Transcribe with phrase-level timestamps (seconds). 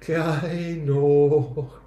[0.00, 1.80] gleich Nacht.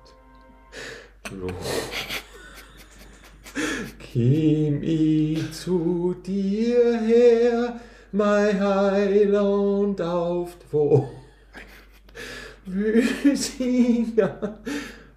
[4.00, 7.80] Kim ich zu dir her,
[8.12, 11.10] mein Heiland auf wo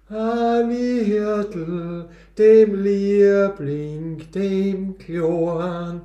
[0.09, 6.01] an Hirtel, dem Liebling, dem Kloan.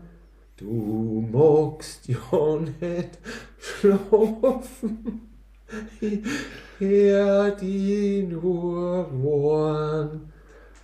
[0.57, 3.19] Du magst ja nicht
[3.59, 5.32] schlafen,
[6.79, 10.33] hör die nur warn.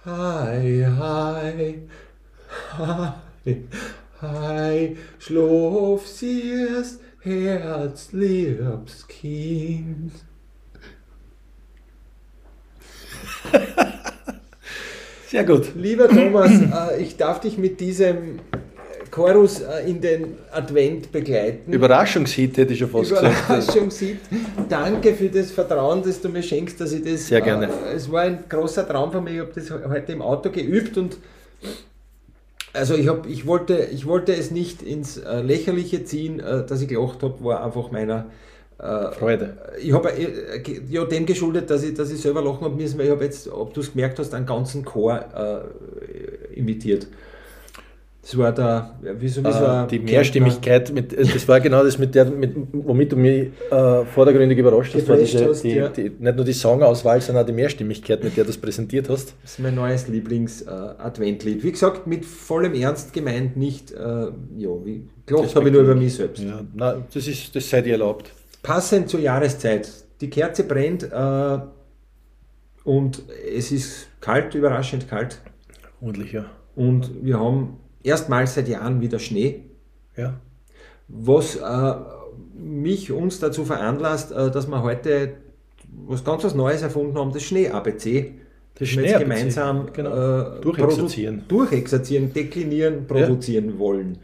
[0.04, 1.82] Hi, hi,
[2.78, 3.12] hi,
[4.20, 10.12] hi, schlaf siehst, herzliebs Kind.
[15.28, 15.74] Sehr gut.
[15.74, 18.40] Lieber Thomas, äh, ich darf dich mit diesem
[19.10, 21.72] Chorus äh, in den Advent begleiten.
[21.72, 23.34] Überraschungshit hätte ich schon fast gesagt.
[23.48, 24.18] Überraschungshit.
[24.68, 27.26] Danke für das Vertrauen, das du mir schenkst, dass ich das.
[27.26, 27.66] Sehr gerne.
[27.66, 29.32] Äh, es war ein großer Traum von mir.
[29.32, 31.16] Ich habe das heute im Auto geübt und
[32.72, 36.80] also ich, hab, ich, wollte, ich wollte es nicht ins äh, Lächerliche ziehen, äh, dass
[36.80, 38.26] ich gelacht habe, war einfach meiner
[38.78, 39.56] äh, Freude.
[39.80, 43.06] Ich habe äh, ja dem geschuldet, dass ich, dass ich selber lachen habe müssen, weil
[43.06, 45.24] ich habe jetzt, ob du es gemerkt hast, einen ganzen Chor
[46.54, 47.08] imitiert.
[48.22, 51.60] Das war der, ja, wie so, wie so Äh, die Mehrstimmigkeit, mit, äh, das war
[51.60, 55.62] genau das, mit der, mit, womit du mich äh, vordergründig überrascht hast, war diese, hast,
[55.62, 55.88] die, ja.
[55.88, 59.34] die, nicht nur die Songauswahl, sondern auch die Mehrstimmigkeit, mit der du das präsentiert hast.
[59.42, 61.62] Das ist mein neues Lieblings-Adventlied.
[61.62, 65.94] wie gesagt, mit vollem Ernst gemeint, nicht, äh, ja, wie, gelacht habe ich nur über
[65.94, 66.42] mich selbst.
[66.42, 68.32] Ja, na, das, ist, das sei dir erlaubt.
[68.62, 69.88] Passend zur Jahreszeit.
[70.20, 71.58] Die Kerze brennt äh,
[72.84, 73.22] und
[73.56, 75.40] es ist kalt, überraschend kalt.
[76.00, 76.46] Ordentlich, ja.
[76.74, 79.64] Und wir haben erstmals seit Jahren wieder Schnee.
[80.16, 80.34] ja.
[81.08, 81.94] was äh,
[82.54, 85.34] mich, uns dazu veranlasst, äh, dass wir heute
[86.06, 88.34] was ganz was Neues erfunden haben, das Schnee-ABC.
[88.78, 90.58] Das wir jetzt gemeinsam genau.
[90.58, 91.44] äh, Durchexerzieren.
[91.48, 94.18] durchexerzieren, deklinieren, produzieren wollen.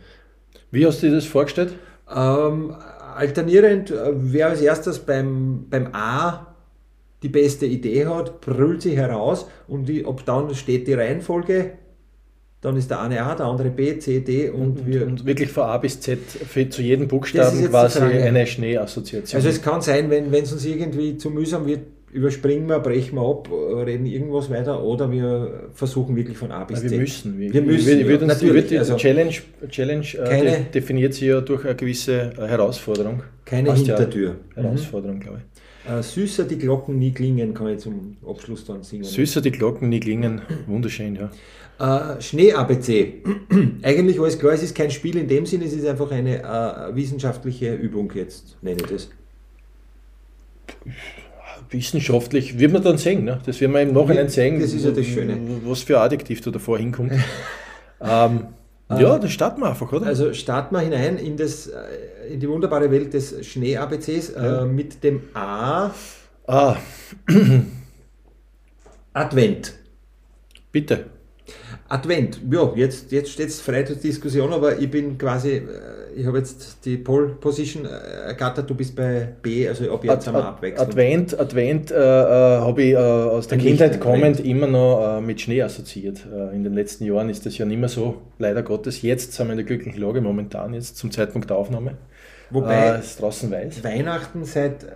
[0.71, 1.75] Wie hast du dir das vorgestellt?
[2.15, 2.75] Ähm,
[3.17, 6.55] alternierend, äh, wer als erstes beim, beim A
[7.23, 11.73] die beste Idee hat, brüllt sie heraus und die, ob dann steht die Reihenfolge,
[12.65, 15.07] dann ist der eine A, der andere B, C, D und, wir.
[15.07, 19.37] Und wirklich von A bis Z für, zu jedem Buchstaben quasi eine Schneeassoziation.
[19.37, 21.81] Also es kann sein, wenn es uns irgendwie zu mühsam wird,
[22.13, 26.65] überspringen wir, brechen wir ab, äh, reden irgendwas weiter oder wir versuchen wirklich von A
[26.65, 26.99] bis Ja, wir Z.
[27.01, 27.39] müssen.
[27.39, 28.09] Wir müssen, Ich würde, ja.
[28.09, 29.35] würde uns, ich Natürlich, die also- Challenge,
[29.69, 33.23] Challenge äh, Keine- de- definiert sie ja durch eine gewisse äh, Herausforderung.
[33.45, 33.75] Keine ja.
[33.75, 34.37] Hintertür.
[34.55, 35.91] Herausforderung, glaube ich.
[35.93, 39.05] Äh, süßer die Glocken nie klingen, kann ich zum Abschluss dann singen.
[39.05, 40.41] Süßer die Glocken nie klingen.
[40.67, 41.31] Wunderschön, ja.
[41.79, 43.23] Äh, Schnee-ABC.
[43.83, 46.95] Eigentlich alles klar, es ist kein Spiel in dem Sinne, es ist einfach eine äh,
[46.95, 49.11] wissenschaftliche Übung jetzt, nenne ich das.
[51.71, 53.25] Wissenschaftlich wird man dann sehen.
[53.25, 53.41] Ne?
[53.45, 55.37] Das werden wir im Nachhinein sehen, das ist ja das Schöne.
[55.65, 57.13] was für Adjektiv da davor hinkommt.
[58.01, 58.47] ähm,
[58.91, 60.07] ja, dann starten wir einfach, oder?
[60.07, 65.03] Also starten wir hinein in, das, äh, in die wunderbare Welt des Schnee-ABCs äh, mit
[65.03, 65.91] dem A,
[66.47, 66.77] ah,
[69.13, 69.75] Advent.
[70.71, 71.07] bitte.
[71.89, 75.63] Advent, ja, jetzt, jetzt steht es frei zur Diskussion, aber ich bin quasi, äh,
[76.17, 77.89] ich habe jetzt die Pole Position äh,
[78.29, 80.89] ergattert, du bist bei B, also ab jetzt haben wir Abwechslung.
[80.89, 85.21] Advent, Advent äh, äh, habe ich äh, aus der Kindheit Licht kommend immer noch äh,
[85.21, 86.21] mit Schnee assoziiert.
[86.33, 89.03] Äh, in den letzten Jahren ist das ja nicht mehr so, leider Gottes.
[89.03, 91.99] Jetzt sind wir in der glücklichen Lage, momentan jetzt zum Zeitpunkt der Aufnahme.
[92.51, 93.85] Wobei äh, es draußen weiß.
[93.85, 94.87] Weihnachten seit äh,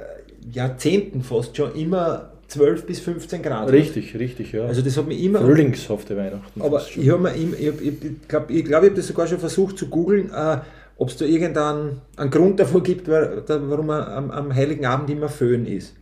[0.50, 3.70] Jahrzehnten fast schon immer 12 bis 15 Grad.
[3.70, 4.64] Richtig, richtig, ja.
[4.64, 5.40] Also das hat mich immer...
[5.40, 6.60] Frühlingshafte Weihnachten.
[6.62, 9.26] Aber ich habe mir im- ich, ich, ich glaube, ich, glaub, ich habe das sogar
[9.26, 10.56] schon versucht zu googeln, äh,
[10.96, 15.28] ob es da irgendeinen einen Grund davor gibt, warum man am, am Heiligen Abend immer
[15.28, 15.94] Föhn ist.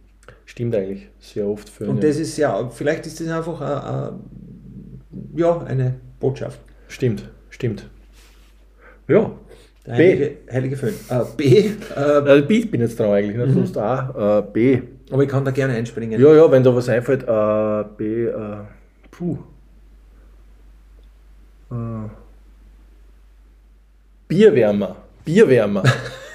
[0.45, 5.41] Stimmt eigentlich, sehr oft für Und das ist ja, vielleicht ist das einfach äh, äh,
[5.41, 6.61] ja, eine Botschaft.
[6.89, 7.89] Stimmt, stimmt.
[9.09, 9.33] Ja.
[9.85, 9.97] Der B.
[9.99, 10.95] heilige, heilige Föhn.
[11.11, 11.45] Äh, B,
[11.97, 13.49] äh, Äh, B bin jetzt dran eigentlich, nicht?
[13.49, 13.55] Mhm.
[13.55, 14.81] Sonst A, äh, B.
[15.11, 16.21] aber ich kann da gerne einspringen.
[16.21, 18.57] Ja, ja, wenn da was einfällt, äh, B, äh,
[19.11, 19.39] puh.
[21.71, 22.09] Äh,
[24.29, 25.83] Bierwärmer, Bierwärmer.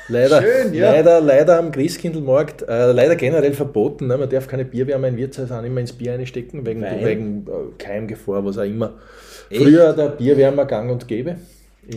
[0.07, 0.91] Leider, Schön, ja.
[0.91, 4.07] leider, leider am Christkindlmarkt, äh, leider generell verboten.
[4.07, 4.18] Ne?
[4.18, 7.81] Man darf keine Bierwärmer in Wirtshaus auch nicht mehr ins Bier einstecken, wegen, wegen äh,
[7.81, 8.95] Keimgefahr, was auch immer.
[9.50, 9.62] Echt?
[9.62, 11.38] Früher der Bierwärmer gang und gäbe.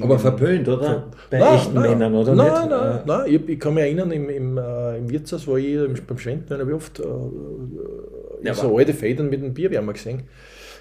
[0.01, 1.11] Aber verpönt, oder?
[1.31, 1.91] Bei Nein, echten nein.
[1.91, 2.71] Männern, oder Nein, nicht?
[2.71, 3.35] nein, Äh, nein.
[3.35, 6.59] Ich, ich kann mich erinnern, im, im, äh, im Wirtshaus war ich im- beim Schwenden,
[6.59, 7.05] habe ich oft äh,
[8.43, 10.23] Ja, so alte Federn mit einem Bierwärmer gesehen.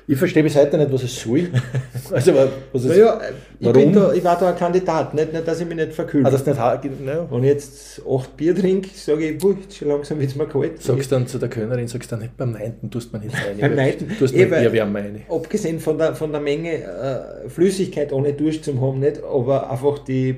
[0.06, 1.50] Ich verstehe bis heute nicht, was es soll.
[2.12, 2.34] Also,
[2.74, 3.22] was es, Naja,
[3.60, 3.94] ich, warum?
[3.94, 6.26] da, ich war da ein Kandidat, nicht, nicht dass ich mich nicht verkühle.
[6.28, 6.60] Ah, das nicht,
[7.02, 7.26] ne?
[7.30, 10.46] Wenn ich jetzt acht Bier trinke, sage ich, puh, jetzt schon langsam wird es mir
[10.46, 10.82] kalt.
[10.82, 13.58] Sagst dann zu der Kölnerin, sagst dann nicht beim Neunten, tust man nicht rein.
[13.60, 14.10] Beim Neunten?
[14.20, 15.22] Tust man eher am meine.
[15.30, 20.00] Abgesehen von der, von der Menge äh, Flüssigkeit ohne Dusch zum haben, nicht, aber einfach
[20.00, 20.36] die,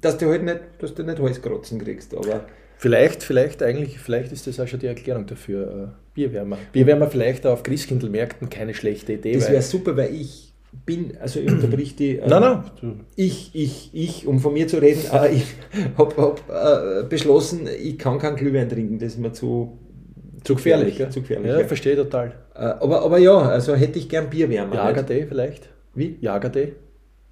[0.00, 2.14] dass du halt nicht, dass du nicht Halskratzen kriegst.
[2.16, 2.44] Aber
[2.84, 5.92] Vielleicht, vielleicht eigentlich, vielleicht ist das auch schon die Erklärung dafür.
[5.94, 6.58] Äh, Bierwärmer.
[6.70, 9.32] Bierwärmer vielleicht auch auf Christkindlmärkten keine schlechte Idee.
[9.36, 10.52] das wäre super, weil ich
[10.84, 12.18] bin, also ich unterbrich die.
[12.18, 13.00] äh, Nein, nein.
[13.16, 15.46] Ich, ich, ich, um von mir zu reden, äh, ich
[15.96, 19.78] habe hab, äh, beschlossen, ich kann keinen Glühwein trinken, das ist mir zu,
[20.42, 21.08] zu gefährlich, gell?
[21.08, 21.66] Zu gefährlich, Ja, ja.
[21.66, 22.32] verstehe total.
[22.54, 24.74] Äh, aber, aber ja, also hätte ich gern Bierwärmer.
[24.74, 25.28] Jagertee nicht?
[25.28, 25.70] vielleicht?
[25.94, 26.18] Wie?
[26.20, 26.74] Jagertee?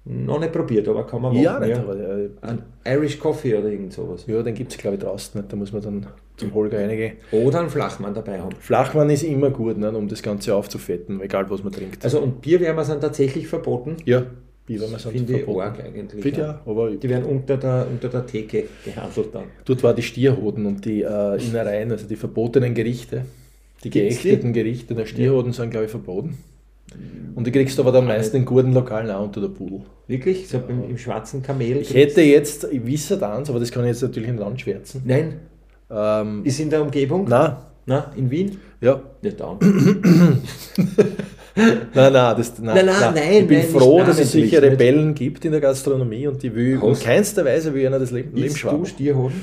[0.05, 1.43] Noch nicht probiert, aber kann man machen.
[1.43, 1.93] Ja, nicht, ja.
[1.93, 4.25] äh, Ein Irish Coffee oder irgend sowas.
[4.27, 5.51] ja, den gibt es glaube ich draußen nicht.
[5.51, 7.13] Da muss man dann zum Holger reingehen.
[7.31, 8.53] Oder einen Flachmann dabei haben.
[8.59, 12.03] Flachmann ist immer gut, ne, um das Ganze aufzufetten, egal was man trinkt.
[12.03, 13.95] Also und Bierwärmer sind tatsächlich verboten.
[14.03, 14.25] ja,
[14.65, 15.61] Bierwärmer sind Finde ich verboten.
[15.61, 16.21] arg eigentlich.
[16.21, 19.43] Finde ja, aber Die werden unter der, unter der Theke gehandelt dann.
[19.65, 23.23] dort war die Stierhoden und die äh, Innereien, also die verbotenen Gerichte,
[23.83, 24.29] die Gibt's die?
[24.29, 26.37] geächteten Gerichte der Stierhoden sind glaube ich verboten.
[27.35, 29.81] Und die kriegst du aber dann meist in guten Lokalen auch unter der Pudel.
[30.07, 30.47] Wirklich?
[30.47, 31.77] So im, im schwarzen Kamel?
[31.77, 35.01] Ich hätte jetzt, ich wisse eins, aber das kann ich jetzt natürlich in Land schwärzen.
[35.05, 35.39] Nein.
[35.89, 37.25] Ähm, Ist in der Umgebung?
[37.27, 37.55] nein,
[37.85, 38.57] Na, in Wien?
[38.81, 39.57] ja, Nicht da.
[41.55, 44.59] Nein, nein, das, nein, Nein, nein, nein, Ich bin nein, froh, dass es sicher.
[44.61, 48.09] Rebellen gibt in der Gastronomie und die will in Hast- keinster Weise will einer das
[48.09, 48.85] Leben, Leben Isst du schwaben.
[48.87, 49.39] Stierhoden?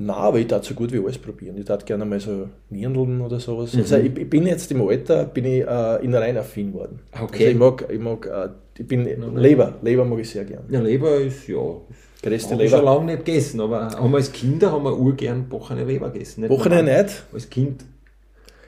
[0.00, 1.58] Nein, aber ich darf so gut wie alles probieren.
[1.58, 3.74] Ich darf gerne mal so Nirndeln oder sowas.
[3.74, 3.80] Mhm.
[3.80, 7.00] Also ich, ich bin jetzt im Alter, bin ich äh, innerein affin worden.
[7.12, 7.46] Okay.
[7.46, 8.48] Also ich mag, ich mag, äh,
[8.80, 9.04] ich bin
[9.34, 10.62] Leber, Leber mag ich sehr gern.
[10.68, 11.56] Ja, Leber ist, ja.
[12.22, 12.82] Größte Habe ich schon Leber.
[12.94, 16.42] lange nicht gegessen, aber haben wir als Kinder haben wir urgern bochene Leber gegessen.
[16.42, 16.82] nicht normal.
[16.84, 17.24] nicht.
[17.32, 17.84] Als Kind.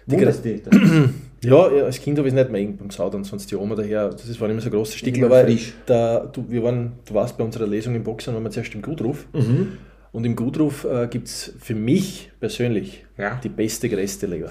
[0.07, 0.63] Die dich.
[1.43, 4.11] Ja, ja, als Kind habe ich es nicht mehr beim Saudern, sonst die Oma daher,
[4.11, 5.25] das waren immer so große Stickel.
[5.25, 5.73] Immer Aber frisch.
[5.87, 8.83] da, du, wir waren, du warst bei unserer Lesung im Boxen, waren wir zuerst im
[8.83, 9.27] Gutruf.
[9.33, 9.79] Mhm.
[10.13, 13.39] Und im Gutruf äh, gibt es für mich persönlich Ja.
[13.43, 14.51] die beste Leber.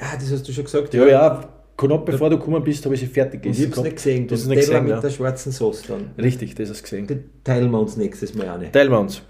[0.00, 0.94] Ja, das hast du schon gesagt.
[0.94, 3.70] Ja, ja, knapp bevor du gekommen bist, habe ich sie fertig Und ich gegessen.
[3.76, 4.26] habe es nicht gesehen.
[4.28, 5.00] Das es nicht Teller gesehen, mit ja.
[5.00, 6.10] der schwarzen Sauce dann.
[6.18, 7.06] Richtig, das hast du gesehen.
[7.06, 8.72] Den teilen wir uns nächstes Mal eine.
[8.72, 9.20] Teilen wir uns.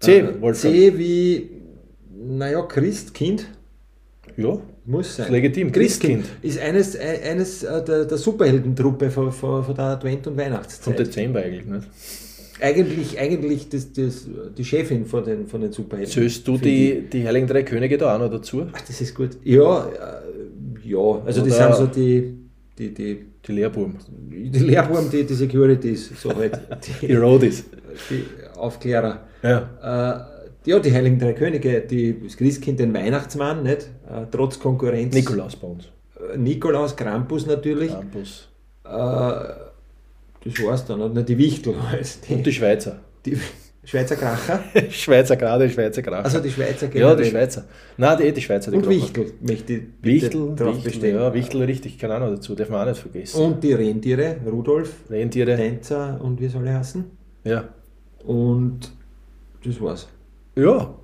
[0.00, 0.52] C, Äh.
[0.52, 1.50] C wie,
[2.16, 3.46] naja, Christkind.
[4.36, 5.26] Ja, Muss sein.
[5.26, 6.44] Ist legitim, Christkind Christkind.
[6.44, 10.36] ist eines, äh, eines äh, der, der Superheldentruppe von, von, von der Advent- und vom
[10.36, 10.96] Weihnachtszeit.
[10.98, 11.88] Dezember eigentlich nicht.
[12.60, 14.26] Eigentlich, eigentlich das, das,
[14.56, 16.12] die Chefin von den, von den Superhelden.
[16.12, 16.60] Zählst du ich.
[16.62, 18.66] die, die Heiligen Drei Könige da auch noch dazu?
[18.72, 19.30] Ach, das ist gut.
[19.44, 21.22] Ja, äh, ja.
[21.24, 22.34] Also die Oder- sind so die,
[22.78, 23.96] die, die, Die Lehrbuben.
[24.30, 26.58] die Lehrbuben, die, die Securities, so halt.
[27.00, 27.64] Die Die, Roadies.
[28.10, 28.24] die
[28.56, 29.20] Aufklärer.
[29.42, 30.28] Ja.
[30.64, 33.82] Äh, ja, die Heiligen Drei Könige, die, das Christkind, den Weihnachtsmann, nicht?
[34.08, 35.14] Äh, trotz Konkurrenz.
[35.14, 35.84] Nikolaus bei uns.
[36.34, 37.90] Äh, Nikolaus, Krampus natürlich.
[37.92, 38.48] Campus.
[38.84, 39.67] Äh,
[40.50, 41.00] das war's dann.
[41.00, 42.18] Und die Wichtel halt.
[42.28, 43.00] Und die Schweizer.
[43.24, 43.38] die
[43.84, 44.62] Schweizer Kracher.
[44.90, 46.24] Schweizer gerade, Schweizer Kracher.
[46.24, 47.16] Also die Schweizer ja, generell.
[47.16, 47.64] die Schweizer.
[47.96, 48.70] Nein, die, die Schweizer.
[48.70, 48.96] Die Und Kracher.
[48.96, 51.16] Wichtel möchte ich Wichtel, drauf Wichtel, bestehen.
[51.16, 53.40] ja, Wichtel richtig, auch noch dazu, darf man auch nicht vergessen.
[53.42, 57.04] Und die Rentiere, Rudolf, Rentiere, Tänzer und wie soll er heißen?
[57.44, 57.68] ja.
[58.24, 58.92] Und
[59.64, 60.08] das war's.
[60.56, 60.94] Ja,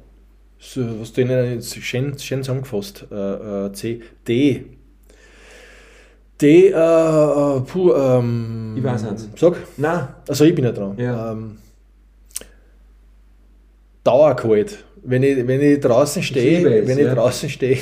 [0.59, 3.07] so, was du ihnen jetzt schön, schön zusammengefasst.
[3.11, 4.01] Äh, äh, C.
[4.27, 4.65] D.
[6.41, 8.75] D, äh, äh, puh, ähm.
[8.77, 9.29] Ich weiß eins.
[9.37, 9.55] Sag.
[9.77, 10.95] Na, Also ich bin ja dran.
[10.99, 11.33] Ja.
[11.33, 11.59] Ähm,
[14.03, 14.79] Dauerkalt.
[15.03, 17.15] Wenn ich, wenn ich draußen stehe, wenn ich ja.
[17.15, 17.79] draußen stehe,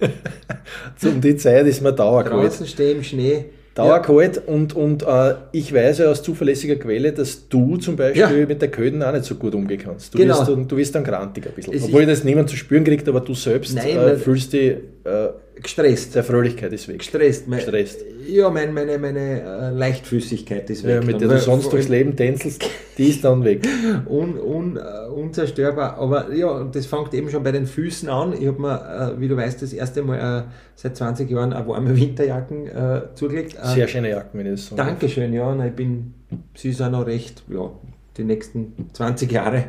[1.04, 2.44] um die Zeit ist mir dauerkalt.
[2.44, 3.46] draußen stehe im Schnee.
[3.74, 8.46] Dauerkalt und, und äh, ich weiß ja aus zuverlässiger Quelle, dass du zum Beispiel Ja.
[8.46, 10.14] mit der Köden auch nicht so gut umgehen kannst.
[10.14, 10.38] Du, Genau.
[10.38, 11.74] wirst, dann- du wirst dann grantig ein bisschen.
[11.74, 15.28] Es Obwohl das niemand zu spüren kriegt, aber du selbst Nein, äh, fühlst dich, äh,
[15.62, 16.14] Gestresst.
[16.14, 16.98] der Fröhlichkeit ist weg.
[16.98, 17.46] Gestresst.
[17.48, 18.04] Mein, Gestresst.
[18.26, 21.04] Ja, mein, meine, meine äh, Leichtfüßigkeit ist Ja, weg.
[21.06, 22.64] mit dann, der du sonst durchs Leben tänzelst,
[22.98, 23.66] die ist dann weg.
[24.08, 25.96] un, un, äh, unzerstörbar.
[25.98, 28.32] Aber ja, und das fängt eben schon bei den Füßen an.
[28.38, 31.66] Ich habe mir, äh, wie du weißt, das erste Mal äh, seit 20 Jahren eine
[31.66, 33.56] warme Winterjacken äh, zugelegt.
[33.62, 35.54] Äh, Sehr schöne Jacken, wenn ich das so Dankeschön, ja.
[35.54, 36.14] Na, ich bin,
[36.56, 37.70] sie ist auch noch recht, ja,
[38.16, 39.64] die nächsten 20 Jahre.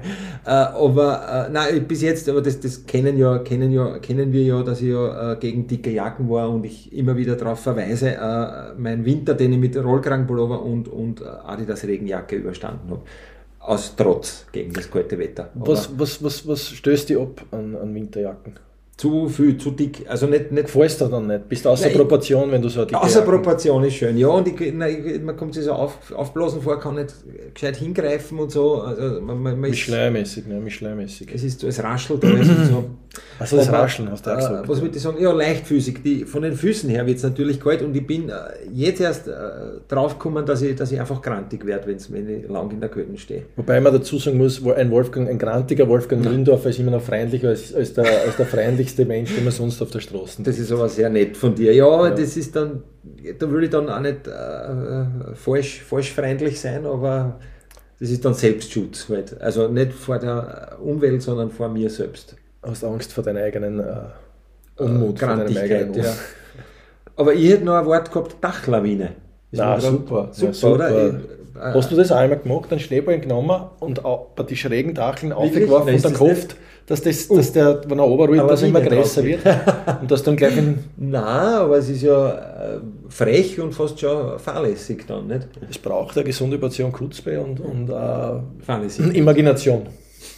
[0.45, 4.43] Äh, aber äh, nein, bis jetzt, aber das, das kennen, ja, kennen, ja, kennen wir
[4.43, 8.11] ja, dass ich ja äh, gegen dicke Jacken war und ich immer wieder darauf verweise,
[8.11, 13.01] äh, mein Winter, den ich mit Rollkragenpullover und, und äh, Adidas Regenjacke überstanden habe.
[13.59, 15.49] Aus Trotz gegen das kalte Wetter.
[15.55, 18.53] Aber Was, was, was, was stößt dich ab an, an Winterjacken?
[18.97, 21.49] Zu viel, zu dick, also nicht, nicht Gefällst du dann nicht?
[21.49, 24.47] Bist du außer Nein, Proportion, wenn du so dicke Außer Proportion ist schön, ja, und
[24.47, 27.13] ich, ich, man kommt sich so auf, aufblasen vor, kann nicht
[27.53, 28.81] gescheit hingreifen und so.
[28.81, 30.61] Also man, man, man ist, Mischleimäßig, ne?
[30.61, 31.29] Mischleimäßig.
[31.33, 32.85] es ist so, es raschelt alles und so.
[33.37, 34.67] Also das Rascheln hast du auch äh, gesagt.
[34.67, 34.83] Was ja.
[34.83, 35.21] würde ich sagen?
[35.21, 35.97] Ja, leichtfüßig.
[36.03, 38.33] Die, von den Füßen her wird es natürlich kalt und ich bin äh,
[38.73, 39.31] jetzt erst äh,
[39.87, 41.97] draufgekommen, dass ich, dass ich einfach grantig werde, wenn
[42.29, 43.43] ich lang in der Kälte stehe.
[43.55, 47.49] Wobei man dazu sagen muss, ein Wolfgang, ein grantiger Wolfgang Lindorfer ist immer noch freundlicher
[47.49, 50.71] als, als, der, als der freundlichste Mensch, den man sonst auf der Straße Das ist
[50.71, 51.73] aber sehr nett von dir.
[51.73, 52.83] Ja, das ist dann,
[53.37, 57.39] da will ich dann auch nicht äh, falsch, falsch freundlich sein, aber
[57.99, 59.39] das ist dann Selbstschutz halt.
[59.41, 62.35] Also nicht vor der Umwelt, sondern vor mir selbst.
[62.65, 63.83] Hast Angst vor deiner eigenen äh,
[64.77, 66.13] Unmut, vor deinem eigenen ja.
[67.15, 69.11] Aber ich hätte noch ein Wort gehabt, Dachlawine.
[69.51, 70.73] Ist grad- super, Super, ja, super.
[70.75, 71.07] oder?
[71.07, 71.13] Ich,
[71.55, 75.85] äh, Hast du das einmal gemacht, einen Schneeball genommen und bei die schrägen Dacheln aufgeworfen
[75.85, 76.57] Nein, und dann gehofft,
[76.87, 79.39] dass, das, dass der, wenn er Aber dass er immer größer wird
[80.01, 82.29] und dass dann gleich in, Nein, aber es ist ja
[82.75, 85.47] äh, frech und fast schon fahrlässig dann, nicht?
[85.69, 89.17] es braucht eine gesunde Portion Kutzbe und, und äh.
[89.17, 89.83] Imagination.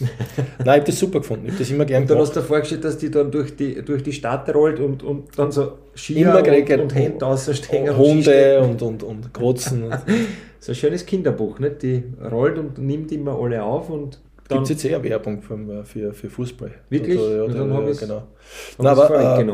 [0.00, 0.10] Nein,
[0.58, 1.46] ich habe das super gefunden.
[1.46, 2.36] Ich habe das immer gern Und dann hast gemacht.
[2.36, 5.50] du dir vorgestellt, dass die dann durch die, durch die Stadt rollt und, und dann
[5.52, 9.84] so Skier Immer und, und Hände und Hunde und, und, und Kotzen.
[10.60, 11.82] So ein schönes Kinderbuch, nicht?
[11.82, 12.02] Die
[12.32, 14.18] rollt und nimmt immer alle auf und
[14.48, 16.70] dann Gibt es jetzt eher Werbung für, für, für Fußball?
[16.88, 17.18] Wirklich?
[17.18, 18.22] Da, dann hab ja, ich's- genau.
[18.78, 19.46] ich's aber äh,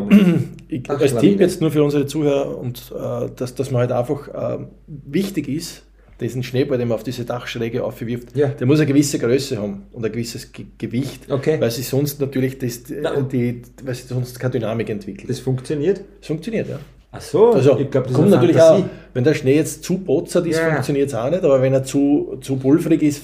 [0.69, 1.17] ich, Ach, als.
[1.17, 5.49] Tipp jetzt nur für unsere Zuhörer und äh, dass, dass man halt einfach äh, wichtig
[5.49, 5.85] ist,
[6.21, 8.49] diesen Schneeball, den man auf diese Dachschräge aufwirft, Ja.
[8.49, 11.61] der muss eine gewisse Größe haben und ein gewisses Ge Gewicht, Okay.
[11.61, 15.29] weil sie sonst natürlich das, die, weil sie sonst keine Dynamik entwickelt.
[15.29, 16.01] das funktioniert.
[16.21, 16.79] Das funktioniert, ja.
[17.17, 18.83] Ach so, Also, ich glaube, das kommt natürlich Fantasie.
[18.85, 20.71] auch, wenn der Schnee jetzt zu botzert ist, Ja.
[20.73, 23.23] funktioniert es auch nicht, aber wenn er zu, zu pulverig ist,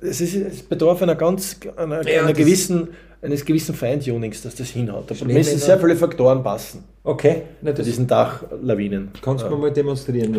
[0.00, 2.88] es, ist, es bedarf einer ganz, einer, Ja, einer gewissen,
[3.20, 5.10] eines gewissen Feintunings, dass das hinhaut.
[5.10, 9.10] Da müssen sehr viele Faktoren passen Okay, na, bei das diesen Dachlawinen.
[9.22, 9.54] kannst du ja.
[9.56, 10.34] mir mal demonstrieren,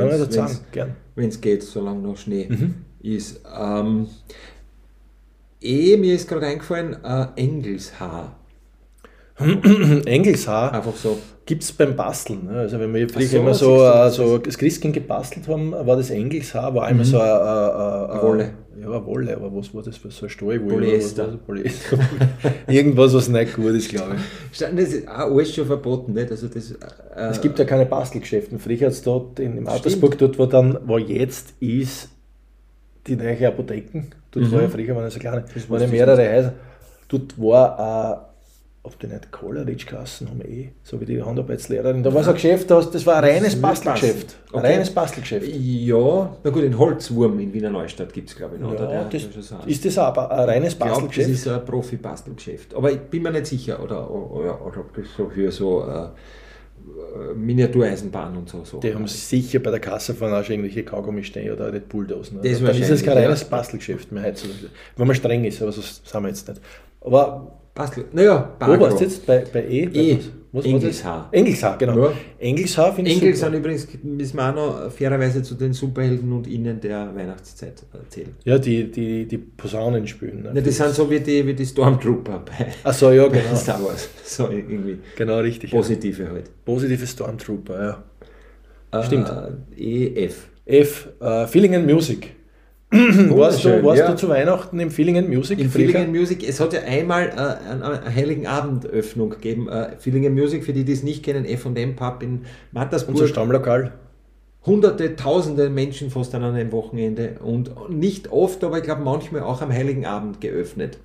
[1.15, 2.73] wenn es geht, solange noch Schnee Mhm.
[3.01, 3.41] ist.
[3.59, 4.07] Ähm,
[5.61, 8.37] eh, mir ist gerade eingefallen, äh, Engelshaar.
[10.05, 11.17] Engelshaar Einfach so.
[11.45, 12.45] Gibt es beim Basteln.
[12.45, 12.59] ne?
[12.59, 16.73] Also wenn wir früher so, immer so, so das Christkind gebastelt haben, war das Engelshaar,
[16.73, 18.53] war einmal so eine, eine, eine, Wolle.
[18.79, 20.59] Ja, eine Wolle, aber was war das für so ein Stahlwolle?
[20.59, 21.27] Polyester.
[21.27, 21.37] oder?
[21.37, 21.99] Polyester.
[22.67, 24.59] Irgendwas, was nicht gut ist, glaube ich.
[24.59, 26.31] Das ist auch alles schon verboten, nicht?
[26.31, 26.75] Also das, äh,
[27.29, 28.57] Es gibt ja keine Bastelgeschäfte.
[28.57, 32.09] Früher hat es dort in, im Altersburg, dort wo dann, wo jetzt ist,
[33.05, 35.45] die neue Apotheken, dort war ja früher waren so kleine, Mhm.
[35.53, 36.53] Das waren ja mehrere Häuser.
[37.09, 38.32] Dort war, äh,
[38.85, 42.03] ob die nicht Koleritsch Kassen haben, eh, so wie die Handarbeitslehrerin.
[42.03, 44.35] Da war so ein Geschäft, das, das war ein reines Bastelgeschäft.
[44.51, 44.67] Ein Okay.
[44.73, 45.47] reines Bastelgeschäft.
[45.55, 48.73] Ja, na gut, den Holzwurm in Wiener Neustadt gibt es, glaube ich, noch.
[48.73, 48.91] oder?
[48.91, 51.29] Ja, Der- das, ist das aber ein reines Ich glaube, das Bastelgeschäft?
[51.29, 52.73] ist ein Profi-Bastelgeschäft.
[52.75, 56.09] Aber ich bin mir nicht sicher, oder, oder, oder ob das so für so äh,
[57.35, 58.63] Miniatureisenbahn und so.
[58.65, 58.79] so.
[58.79, 62.39] Die haben sicher bei der Kasse vorne auch schon irgendwelche Kaugummi stehen oder Red Bulldosen.
[62.43, 63.45] Das dann ist es kein reines.
[63.45, 64.69] Bastelgeschäft mehr heutzutage.
[64.97, 66.61] Wenn man streng ist, aber so sind wir jetzt nicht.
[67.01, 68.81] Aber Bastel, naja, Wo Bagro.
[68.81, 69.25] warst du jetzt?
[69.25, 69.85] Bei, bei E?
[69.87, 70.17] Bei E.
[70.51, 70.65] Was, was
[71.31, 71.77] Engelshaar.
[71.79, 71.97] genau.
[71.97, 72.13] Ja.
[72.37, 73.57] Engelshaar finde ich Engel sind super.
[73.57, 78.35] übrigens, müssen wir auch noch fairerweise zu den Superhelden und Ihnen der Weihnachtszeit erzählen.
[78.43, 80.43] Ja, die, die, die Posaunen spielen.
[80.43, 80.51] Ne?
[80.53, 83.55] Ja, die sind so wie die, wie die Stormtrooper bei Achso, ja, genau.
[83.55, 84.07] Star Wars.
[84.23, 85.71] So irgendwie genau, richtig.
[85.71, 85.79] Ja.
[85.79, 86.51] positive halt.
[86.65, 88.03] Positive Stormtrooper,
[88.91, 89.03] ja.
[89.03, 89.31] Stimmt.
[89.75, 90.47] Äh, EF.
[90.65, 92.35] F, äh, Feeling and Music.
[93.29, 94.11] Warst du, warst ja.
[94.11, 95.59] du zu Weihnachten im Feeling and Music?
[95.59, 95.87] In Früher?
[95.87, 99.67] Feeling and Music, es hat ja einmal äh, eine, eine Heiligen Abendöffnung gegeben.
[99.69, 103.15] Äh, Feeling and Music, für die, die es nicht kennen, F&M Pub in Mattersburg.
[103.15, 103.93] Unser Stammlokal.
[104.65, 109.61] Hunderte, tausende Menschen fast an einem Wochenende und nicht oft, aber ich glaube manchmal auch
[109.61, 110.97] am Heiligen Abend geöffnet.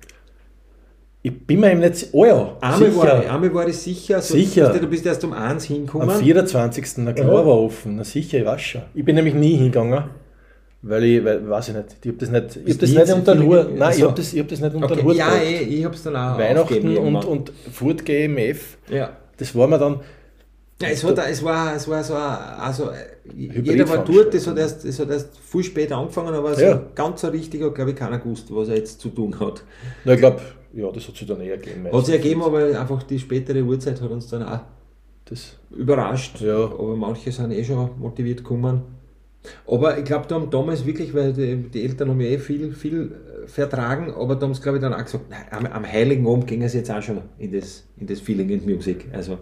[1.21, 2.07] Ich bin mir eben nicht.
[2.13, 2.97] Oh ja, Einmal sicher.
[2.97, 4.69] war, ich- einmal war ich sicher, so, Sicher.
[4.71, 6.09] Du, du bist erst um eins hingekommen.
[6.09, 6.85] Am 24.
[6.99, 7.33] Na klar Ja.
[7.33, 7.97] war offen.
[7.97, 8.81] Na sicher, ich weiß schon.
[8.93, 10.05] Ich bin nämlich nie hingegangen.
[10.81, 13.35] Weil ich, weil, weiß ich nicht, ich habe das nicht, ich hab das nicht unter
[13.35, 15.13] den Feeling- Hut, nein, ich habe das, ich hab das nicht unter okay.
[15.17, 19.09] Ja, eh, ich habe es dann auch Weihnachten und, und Furt GMF, ja.
[19.35, 19.99] das war mir dann,
[20.81, 22.91] Ja, es, hat, es, war, es war so, ein- also,
[23.35, 26.81] jeder war dort, das hat, erst, das hat erst viel später angefangen, aber so Ja.
[26.95, 29.61] ganz so richtig hat, glaube ich, keiner gewusst, was er jetzt zu tun hat.
[30.05, 30.39] na, ich glaube,
[30.71, 31.87] ja, das hat sich dann eher gegeben.
[31.91, 34.59] Hat sich ergeben, aber einfach die spätere Uhrzeit hat uns dann auch
[35.25, 36.39] Das, überrascht.
[36.39, 36.55] Ja.
[36.63, 38.83] Aber manche sind eh schon motiviert gekommen.
[39.65, 42.73] Aber ich glaube, da haben damals wirklich, weil die, die Eltern haben ja eh viel,
[42.73, 43.11] viel
[43.43, 46.27] äh, vertragen, aber da haben sie, glaube ich, dann auch gesagt, nein, am, am Heiligen
[46.27, 49.05] Abend gingen sie jetzt auch schon in das, in das Feeling and Music.
[49.13, 49.39] Also,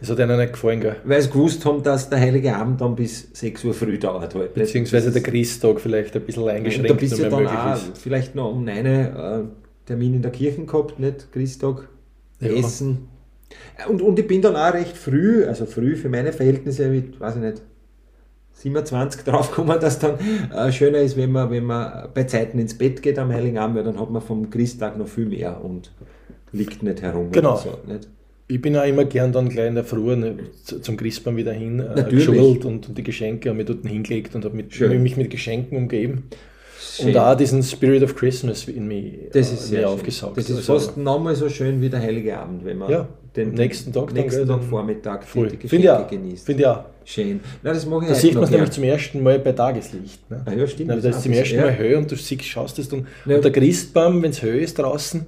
[0.00, 0.96] das hat ihnen nicht gefallen, gell?
[1.04, 4.34] weil sie gewusst haben, dass der Heilige Abend dann bis 6 Uhr früh dauert.
[4.34, 4.54] Halt.
[4.54, 7.98] Beziehungsweise der Christtag vielleicht ein bisschen Und eingeschränkt da bist du dann auch ist.
[7.98, 11.30] vielleicht noch um eine äh, Termin in der Kirche gehabt, nicht?
[11.32, 11.88] Christtag,
[12.40, 12.48] Ja.
[12.48, 13.08] Essen.
[13.88, 17.36] Und, und ich bin dann auch recht früh, also früh für meine Verhältnisse mit, weiß
[17.36, 17.62] ich nicht,
[18.54, 20.14] 27 draufgekommen, dass dann
[20.54, 23.76] äh, schöner ist, wenn man, wenn man bei Zeiten ins Bett geht am Heiligen Abend,
[23.76, 25.90] weil dann hat man vom Christtag noch viel mehr und
[26.52, 27.30] liegt nicht herum.
[27.32, 27.56] Genau.
[27.56, 28.08] So, nicht?
[28.48, 31.52] Ich bin auch immer gern dann gleich in der Früh ne, zu- zum Christbaum wieder
[31.52, 35.30] hin, äh, geschult und, und die Geschenke und mich dort hingelegt und habe mich mit
[35.30, 36.24] Geschenken umgeben.
[36.78, 37.08] Schön.
[37.08, 40.36] Und auch diesen Spirit of Christmas in mich, Das äh, ist sehr mir aufgesaugt.
[40.36, 43.54] Das ist Also, fast nochmal so schön wie der Heilige Abend, wenn man Ja, den
[43.54, 45.48] nächsten Tag dann, nächsten gell, Tag dann Vormittag voll.
[45.48, 45.96] die Finde ich auch.
[46.06, 46.46] Geschenke genießt.
[46.46, 46.84] Finde ich auch.
[47.04, 47.40] Schön.
[47.62, 50.30] Na, das mache ich Da sieht man es nämlich zum ersten Mal bei Tageslicht.
[50.30, 50.42] Ne?
[50.44, 51.76] Ah ja, stimmt, Na, das das ist zum ersten Mal.
[51.78, 53.06] Höhe und du siehst, schaust es dann.
[53.26, 53.36] Ja.
[53.36, 55.26] Und der Christbaum, wenn es Höhe ist draußen,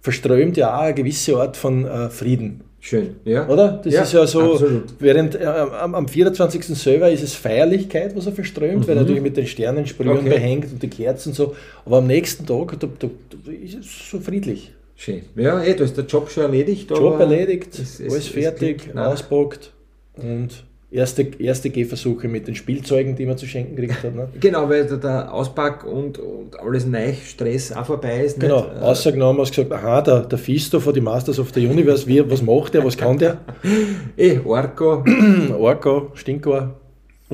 [0.00, 2.60] verströmt ja auch eine gewisse Art von äh, Frieden.
[2.80, 3.48] Schön, ja.
[3.48, 3.80] Oder?
[3.82, 4.92] Das Ja, ist ja so, absolut.
[4.98, 6.66] während äh, am, am 24.
[6.66, 10.18] selber ist es Feierlichkeit, was er verströmt, weil natürlich mit den Sternensprühen Mhm.
[10.18, 10.28] Okay.
[10.28, 11.56] behängt und die Kerzen und so.
[11.86, 14.72] Aber am nächsten Tag da, da, da ist es so friedlich.
[14.96, 15.22] Schön.
[15.36, 16.90] Ja, eh, da ist der Job schon erledigt.
[16.90, 19.72] Job erledigt, es- es- alles es fertig, klingt auspackt
[20.16, 24.14] und erste, erste Gehversuche mit den Spielzeugen, die man zu schenken gekriegt hat.
[24.14, 24.28] Ne?
[24.38, 24.98] Genau, weil der,
[25.34, 28.38] Auspack und, und alles neu, Stress auch vorbei ist.
[28.38, 28.76] Genau, nicht?
[28.76, 32.30] Äh, ausgenommen hast gesagt, aha, der, der Fisto von die Masters of the Universe, wie,
[32.30, 33.38] was macht der, was kann der?
[34.16, 35.04] Eh, Orko
[35.58, 36.78] Orko, Stinkor,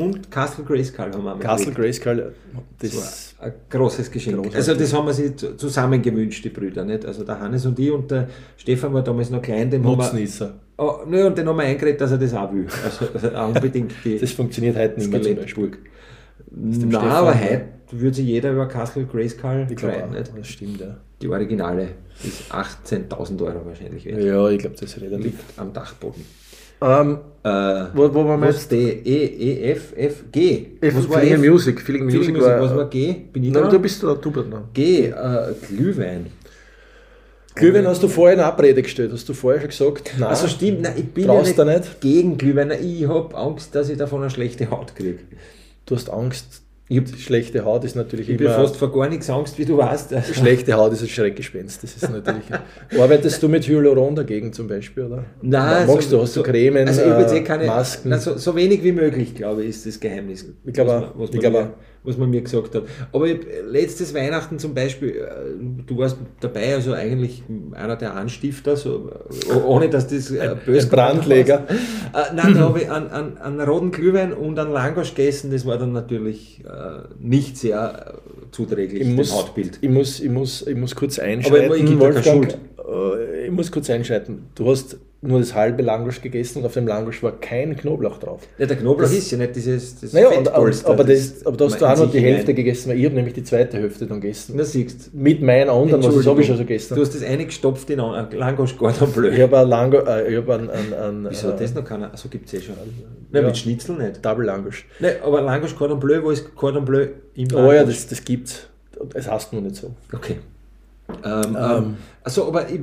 [0.03, 1.73] und Castle Grayskull haben wir Castle.
[1.73, 2.33] Grayskull,
[2.81, 4.37] das Das war ein großes Geschenk.
[4.37, 4.57] Großartig.
[4.57, 6.85] Also das haben wir sich zu- zusammen gewünscht, die Brüder.
[6.85, 7.05] Nicht?
[7.07, 10.05] Also der Hannes und ich und der Stefan war damals noch klein, dem haben wir,
[10.05, 10.55] Nutznießer.
[10.79, 12.67] oh, nö, und den haben wir eingeredet, dass er das auch will.
[13.15, 15.71] Also auch unbedingt die Das funktioniert heute nicht mehr zum Beispiel.
[16.53, 20.13] Nein, aber heute würde sich jeder über Castle Grayskull freuen.
[20.37, 20.97] das stimmt, ja.
[21.23, 21.89] Die Originale
[22.25, 24.23] ist 18.000 Euro wahrscheinlich wert.
[24.23, 25.25] Ja, ich glaube, das ist relativ.
[25.25, 26.25] Liegt am Dachboden.
[26.83, 27.49] Ähm, Äh,
[27.95, 28.73] wo, wo waren wir was jetzt?
[28.73, 30.67] D, E, E, F, F, G.
[30.81, 31.51] F, was war Feeling F?
[31.51, 31.81] Music.
[31.81, 33.15] Feeling Feeling Music war, Was war G?
[33.33, 33.73] Bin ich Nein, dran?
[33.73, 34.63] du bist da, du bist da.
[34.75, 36.27] G, äh, Glühwein.
[37.55, 40.83] Glühwein hast du vorher in Abrede gestellt, hast du vorher schon gesagt, nein, Also stimmt,
[40.83, 42.01] nein, ich bin ja nicht, nicht.
[42.01, 42.73] gegen Glühwein.
[42.83, 45.19] Ich habe Angst, dass ich davon eine schlechte Haut kriege.
[45.87, 46.63] du hast Angst.
[47.19, 48.51] Schlechte Haut ist natürlich Ich immer...
[48.51, 50.13] fast vor gar nichts Angst, wie du weißt.
[50.13, 52.45] Also, Schlechte Haut ist ein Schreckgespenst, das ist natürlich...
[52.99, 55.25] Arbeitest du mit Hyaluron dagegen zum Beispiel, oder?
[55.41, 58.09] Nein, Magst du, hast du Cremen, also ich eh äh, keine, Masken?
[58.09, 60.45] Nein, so, so wenig wie möglich, glaube ich, ist das Geheimnis.
[60.65, 62.85] Ich glaube Ich glaube was man mir gesagt hat.
[63.13, 68.77] Aber ich, letztes Weihnachten zum Beispiel, äh, du warst dabei, also eigentlich einer der Anstifter,
[68.77, 69.11] so,
[69.51, 71.67] äh, ohne dass das äh, böse ein Brandleger.
[71.69, 75.51] Äh, nein, da habe ich einen, einen, einen roten Glühwein und einen Langosch gegessen.
[75.51, 79.79] Das war dann natürlich äh, nicht sehr äh, zuträglich, ich dem muss, Hautbild.
[79.81, 82.53] ich, muss, ich, muss, ich muss kurz Aber einschreiten, ich keine Wolfgang.
[82.53, 84.47] Äh, Ich muss kurz einschreiten.
[84.55, 88.41] Du hast nur das halbe Langosch gegessen und auf dem Langosch war kein Knoblauch drauf.
[88.57, 91.57] Ja, der Knoblauch Das- ist ja nicht dieses das Naja, und, und, aber, das, aber
[91.59, 93.45] da hast du auch noch in die Hälfte hinein- gegessen, weil ich habe nämlich die
[93.45, 94.55] zweite Hälfte dann gegessen.
[94.57, 96.95] Na, siehst Mit meinen anderen, was ich habe ich schon so gegessen.
[96.95, 99.29] Du hast das eingestopft in ein Langosch Cordon Bleu.
[99.29, 101.85] Ich habe ein Lango, äh, ich habe einen, einen, einen Wieso hat äh, das noch
[101.85, 102.11] keiner?
[102.11, 102.77] Also gibt es eh schon.
[103.31, 103.49] Nein, ja.
[103.49, 104.25] mit Schnitzel nicht.
[104.25, 104.87] Double Langosch.
[105.01, 107.97] Nein, aber Langosch Cordon Bleu, wo ist Cordon Bleu im Oh ja, Langosch?
[107.97, 108.69] das, das gibt's.
[109.13, 109.91] Es heißt nur nicht so.
[110.15, 110.37] Okay.
[111.25, 112.81] Ähm, ähm, also, aber ich,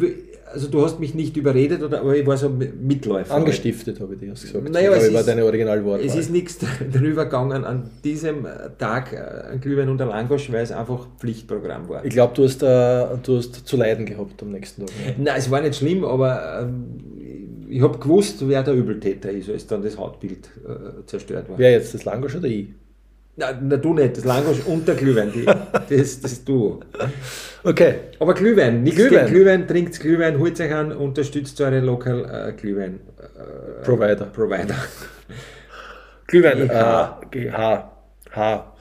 [0.52, 3.36] also du hast mich nicht überredet, oder, aber ich war so Mitläufer.
[3.36, 4.70] Angestiftet, habe ich dir gesagt.
[4.70, 6.04] Naja, aber es ich war deine Originalworte.
[6.04, 6.58] Es ist nichts
[6.94, 11.90] darüber gegangen an diesem Tag äh, ein Glühwein und ein Langosch, weil es einfach Pflichtprogramm
[11.90, 12.06] war.
[12.06, 14.96] Ich glaube, du, hast, äh, du hast zu leiden gehabt am nächsten Tag.
[15.06, 15.24] ne?
[15.24, 19.68] Nein, es war nicht schlimm, aber ähm, ich habe gewusst, wer der Übeltäter ist, als
[19.68, 21.58] dann das Hautbild äh, zerstört war.
[21.58, 22.68] Wer jetzt, das Langosch oder ich?
[23.40, 26.80] Na, du nicht, das Langosch und der Glühwein, die, das, das Duo.
[27.64, 27.96] Okay.
[28.20, 29.26] Aber Glühwein, nichts Glühwein.
[29.26, 34.26] gegen Glühwein, trinkt Glühwein, holt euch an, unterstützt eure Local äh, Glühwein äh, Provider.
[34.26, 34.76] Provider.
[36.28, 36.68] Glühwein.
[36.68, 37.20] GH.
[37.32, 37.92] Äh, GH.
[38.36, 38.76] H.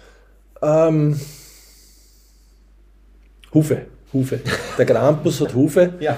[0.62, 1.20] Ähm,
[3.52, 3.86] Hufe.
[4.16, 4.40] Hufe.
[4.78, 5.94] Der Krampus hat Hufe.
[6.00, 6.16] Ja,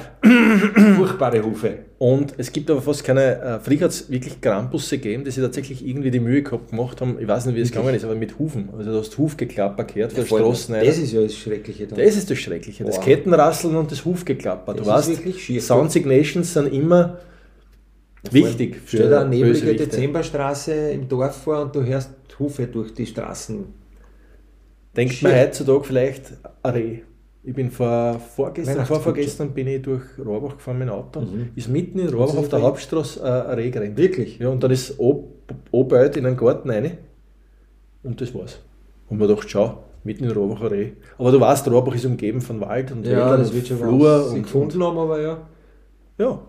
[0.97, 1.79] furchtbare Hufe.
[1.99, 5.43] Und es gibt aber fast keine, äh, früher hat es wirklich Krampusse gegeben, die sich
[5.43, 8.15] tatsächlich irgendwie die Mühe gehabt gemacht haben, ich weiß nicht, wie es gegangen ist, aber
[8.15, 8.69] mit Hufen.
[8.77, 10.87] Also du hast Hufgeklapper gehört von der Straße rein.
[10.87, 11.97] das ist ja das Schreckliche da.
[11.97, 13.05] Das ist das Schreckliche, das Boah.
[13.05, 14.75] Kettenrasseln und das Hufgeklapper.
[14.75, 15.67] Du Das ist weißt.
[15.67, 17.19] Sound Signations sind immer
[18.31, 19.75] wichtig für Stell dir eine neblige.
[19.75, 23.65] Dezemberstraße im Dorf vor und du hörst Hufe durch die Straßen.
[24.97, 25.29] Denkt Schier.
[25.29, 26.33] man heutzutage vielleicht
[26.63, 26.99] ein Reh.
[27.49, 31.21] Ich bin vor, vorgestern, vorvorgestern bin ich durch Rohrbach gefahren mit dem Auto.
[31.23, 31.49] Mhm.
[31.55, 32.61] Ist mitten in Rohrbach auf der?
[32.61, 33.97] Hauptstraße äh, ein Reh gerannt.
[33.97, 34.39] Wirklich?
[34.39, 36.99] Ja, und dann ist Obert in einen Garten rein.
[38.03, 38.61] Und das war's.
[39.09, 40.91] Und man dachte, schau, mitten in Rohrbach ein Reh.
[41.17, 44.31] Aber du weißt, Rohrbach ist umgeben von Wald und Ja, Wäldern das wird schon Flur
[44.31, 45.49] und, gefunden haben, aber ja.
[46.19, 46.43] ja,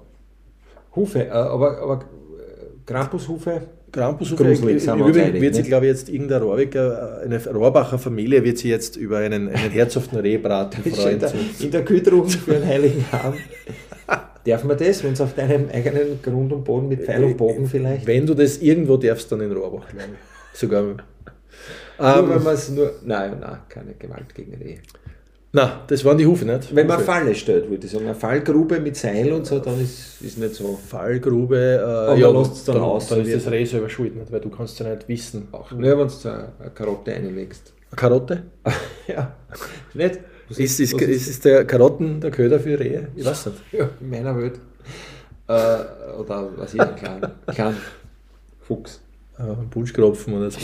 [0.98, 7.44] Hufe, äh, aber, aber äh, Krampushufe, Krampus wird sich, glaube ich, jetzt irgendein Rohrwiger, eine
[7.48, 11.22] Rohrbacher Familie wird sich jetzt über einen, einen herzhaften Rehbraten freuen.
[11.60, 13.40] in der Kühe drum für einen heiligen Abend.
[14.46, 17.68] Darf man das, wenn es auf deinem eigenen Grund und Boden mit Pfeil und Bogen
[17.68, 18.08] vielleicht?
[18.08, 20.06] Wenn du das irgendwo darfst, dann in Rohrbach, glaube
[20.54, 20.60] ich.
[20.60, 20.82] Sogar.
[20.84, 20.98] nur
[22.00, 22.94] wenn Ähm, man es nur.
[23.04, 24.80] Nein, nein, keine Gewalt gegen Rehe.
[25.52, 26.76] Nein, das waren die Hufe nicht.
[26.76, 27.06] Wenn man Hufe.
[27.06, 28.06] Falle stellt, würde ich sagen.
[28.06, 30.78] Eine Fallgrube mit Seil und so, dann ist, ist nicht so.
[30.88, 31.58] Fallgrube,
[32.16, 34.32] äh, ja, lässt es dann dann, aus, dann ist das Reh selber schuld, nicht?
[34.32, 35.48] weil du kannst ja nicht wissen.
[35.52, 37.74] Auch nur, wenn du eine eine Karotte einlegst.
[37.92, 38.44] Eine Karotte?
[39.08, 39.36] ja.
[39.96, 40.20] Nicht?
[40.48, 43.08] Was Ist, ist, was ist, ist der Karotten der Köder für Rehe?
[43.16, 43.58] Ich weiß nicht.
[43.72, 44.60] Ja, in meiner Welt.
[45.48, 45.54] Äh,
[46.20, 47.76] oder was ich, ein kleiner klein
[48.62, 49.02] Fuchs.
[49.40, 50.60] Äh, Bunschkropfen oder so.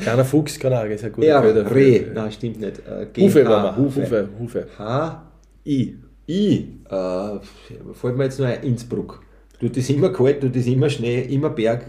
[0.00, 2.02] Kleiner Fuchs kann auch ein sehr guter Ja, Köder Reh.
[2.14, 2.80] Nein, stimmt nicht.
[2.86, 3.76] Äh, Hufe war mal.
[3.76, 4.02] Hufe.
[4.02, 4.28] Hufe.
[4.38, 4.66] Hufe.
[4.78, 5.22] H,
[5.66, 5.96] I.
[6.28, 6.66] I.
[6.88, 7.38] Äh,
[7.94, 9.22] fällt mir jetzt nur ein Innsbruck.
[9.60, 11.84] Tut das immer kalt, tut das immer Schnee, immer Berg.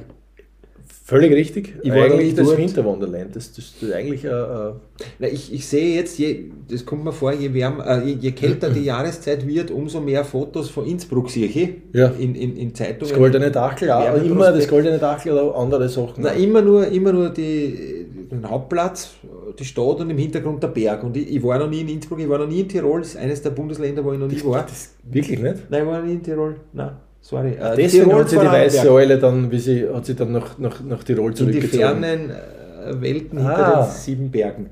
[1.06, 1.74] Völlig richtig.
[1.82, 3.36] Ich war eigentlich das Winterwonderland.
[3.36, 4.74] Das, das ist eigentlich äh, äh,
[5.18, 8.32] Na, ich, ich sehe jetzt, je, das kommt mir vor, je, wärmer, äh, je, je
[8.32, 12.10] kälter die Jahreszeit wird, umso mehr Fotos von Innsbruck sehe ich Ja.
[12.20, 13.10] in, in, in Zeitungen.
[13.10, 14.32] das goldene Dachel, Werbeprospekt.
[14.32, 16.24] immer das goldene Dachel oder andere Sachen.
[16.24, 17.99] Na, immer nur, immer nur die,
[18.32, 19.12] den Hauptplatz,
[19.58, 21.04] die Stadt und im Hintergrund der Berg.
[21.04, 23.10] Und ich, ich war noch nie in Innsbruck, ich war noch nie in Tirol, das
[23.10, 24.66] ist eines der Bundesländer, wo ich noch nie war.
[25.04, 25.70] Wirklich nicht?
[25.70, 26.56] Nein, ich war noch nie in Tirol.
[26.74, 27.50] Nein, sorry.
[27.54, 28.92] Äh, Deswegen Tirol hat sie die weiße.
[28.92, 31.80] Eule dann, wie sie, hat sie dann nach, nach, nach Tirol in die zurückgezogen.
[31.80, 33.84] fernen äh, Welten hinter Ah.
[33.86, 34.70] den sieben Bergen.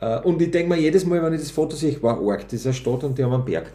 [0.00, 2.44] Äh, und ich denke mir jedes Mal, wenn ich das Foto sehe, ich war arg,
[2.44, 3.70] das ist eine Stadt und die haben einen Berg.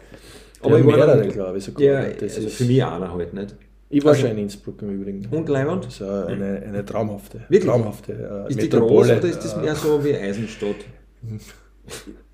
[0.62, 1.82] Aber ich war mehrere, noch- glaube ich, sogar.
[1.82, 3.54] Ja, Das also ist- für mich einer halt nicht.
[3.88, 5.26] Ich war Also- schon in Innsbruck im Übrigen.
[5.30, 5.84] Und Leimand?
[5.86, 7.70] Das ist eine, eine traumhafte, Wirklich?
[7.70, 9.08] traumhafte äh, Ist die Metropole.
[9.14, 10.76] groß oder ist das mehr so wie Eisenstadt?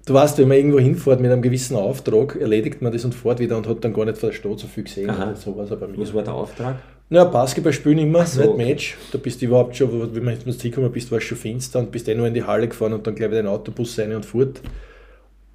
[0.04, 3.38] Du weißt, wenn man irgendwo hinfährt mit einem gewissen Auftrag, erledigt man das und fährt
[3.38, 5.08] wieder und hat dann gar nicht von der Stadt so viel gesehen.
[5.08, 5.32] Aha.
[5.36, 5.96] So war es auch bei mir.
[5.98, 6.74] Was war der Auftrag?
[7.08, 8.56] Ja, Basketball spielen immer, so, nicht.
[8.56, 8.98] Match.
[9.12, 11.92] Da bist du überhaupt schon, wenn man jetzt hingekommen bist, war es schon finster und
[11.92, 14.12] bist eh nur in die Halle gefahren und dann gleich wieder in den Autobus rein
[14.16, 14.60] und fort.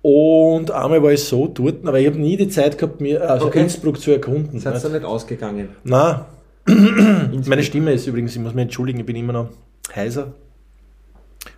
[0.09, 3.47] Und einmal war ich so dort, aber ich habe nie die Zeit gehabt, mir also
[3.47, 3.59] Okay.
[3.63, 4.57] Innsbruck zu erkunden.
[4.57, 5.03] Seid ihr nicht?
[5.03, 5.67] ausgegangen?
[5.83, 6.21] Nein,
[6.65, 9.49] meine Stimme ist übrigens, ich muss mich entschuldigen, ich bin immer noch
[9.93, 10.33] heiser.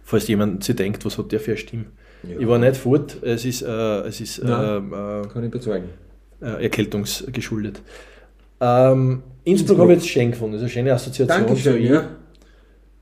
[0.04, 1.86] Falls jemand sich denkt, was hat der für eine Stimme?
[2.24, 2.40] Ja.
[2.40, 4.92] Ich war nicht fort, es ist, äh, es ist Nein.
[4.92, 5.90] ähm, Kann ich bezeugen.
[6.42, 7.82] äh, erkältungsgeschuldet.
[8.62, 9.78] Ähm, Innsbruck, Innsbruck.
[9.80, 11.46] habe ich jetzt schön gefunden, das ist eine schöne Assoziation.
[11.46, 12.04] Dankeschön, ja.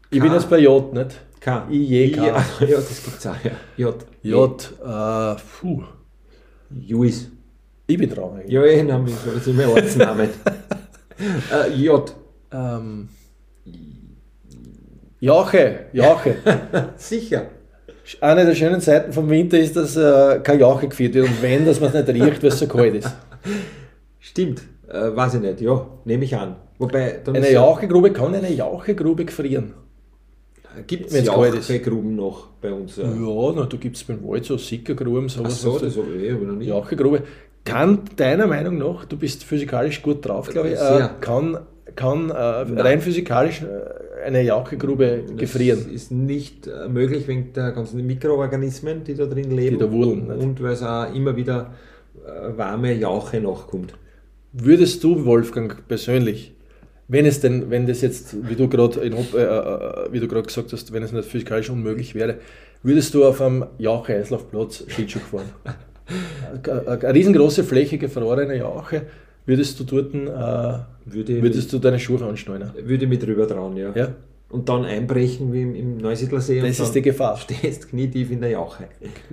[0.10, 1.16] Ich bin jetzt bei J, nicht?
[1.48, 1.66] K.
[1.72, 2.18] IJK.
[2.18, 2.26] Ja,
[2.60, 3.52] ja, das gibt's auch, ja.
[3.78, 4.06] J.
[4.22, 5.82] J, äh, puh,
[6.70, 7.32] Juis.
[7.88, 8.52] ich bin dran eigentlich.
[8.52, 10.30] Ja, ich nehme das ist immer Ortsnamen.
[11.54, 12.14] äh, J.
[12.52, 13.08] Ähm,
[15.22, 16.36] Jauche, Jauche.
[16.98, 17.46] Sicher.
[18.20, 21.66] Eine der schönen Seiten vom Winter ist, dass äh, kein Jauche geführt wird und wenn,
[21.66, 23.16] dass man es nicht riecht, weil es so kalt ist.
[24.20, 24.64] Stimmt.
[24.90, 25.62] Äh, weiß ich nicht.
[25.62, 26.58] Ja, nehme ich an.
[26.78, 29.74] Wobei, Eine Jauchegrube kann eine Jauchegrube gefrieren.
[30.86, 31.70] Gibt es kalt ist.
[31.70, 32.98] Jauchegruben noch bei uns?
[32.98, 33.54] Ja, Ja.
[33.56, 35.62] na, da gibt es beim Wald so Sickergruben, Ach sowas.
[35.62, 36.66] so, das habe ich, hab ich noch nie.
[36.66, 37.24] Jauchegrube.
[37.66, 41.58] Kann deiner Meinung nach, du bist physikalisch gut drauf, glaube ich, äh, kann,
[41.96, 45.90] kann äh, rein physikalisch äh, eine Jauchegrube Das gefrieren?
[45.94, 49.80] ist nicht äh, möglich wegen der ganzen Mikroorganismen, die da drin leben.
[49.80, 50.44] da wurdeln, nicht?
[50.44, 51.74] Und weil es auch immer wieder
[52.26, 53.94] äh, warme Jauche nachkommt.
[54.54, 56.54] Würdest du, Wolfgang, persönlich,
[57.08, 60.74] wenn es denn, wenn das jetzt, wie du gerade äh, äh, wie du gerade gesagt
[60.74, 62.36] hast, wenn es nicht physikalisch unmöglich wäre,
[62.84, 65.50] würdest du auf einem Jauche-Eislaufplatz Skischuh fahren?
[66.88, 69.04] Eine riesengroße Fläche gefrorene Jauche,
[69.46, 72.72] würdest du dort, äh, Würde würdest du deine Schuhe anschneiden?
[72.82, 73.92] würde ich mit drüber trauen, ja.
[73.94, 74.14] Ja?
[74.50, 77.36] Und dann einbrechen wie im, im Neusiedlersee Das ist die Gefahr.
[77.36, 78.88] stehst knietief in der Jauche.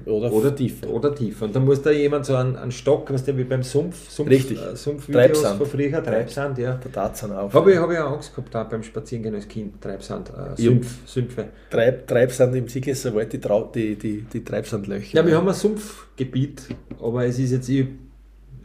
[0.07, 0.91] Oder, Oder tiefer.
[0.91, 1.45] Oder tiefer.
[1.45, 4.29] Und dann muss da jemand so einen, einen Stock, was der wie beim Sumpf, Sumpf
[4.29, 4.59] Richtig.
[4.61, 5.59] Äh, Sumpfvideos Treibsand.
[5.59, 6.75] von früher, Treibsand, ja.
[6.75, 7.55] Der Tarzan auf.
[7.55, 10.57] Habe ich, hab ich auch Angst gehabt da beim Spazierengehen als Kind, Treibsand, äh, Ja.
[10.57, 11.45] Sümpf, Sümpfe.
[11.71, 15.17] Treib, Treibsand im Siegleser Wald, die, Trau, die, die, die Treibsandlöcher.
[15.17, 16.63] Ja, wir haben ein Sumpfgebiet,
[17.01, 17.87] aber es ist jetzt, ich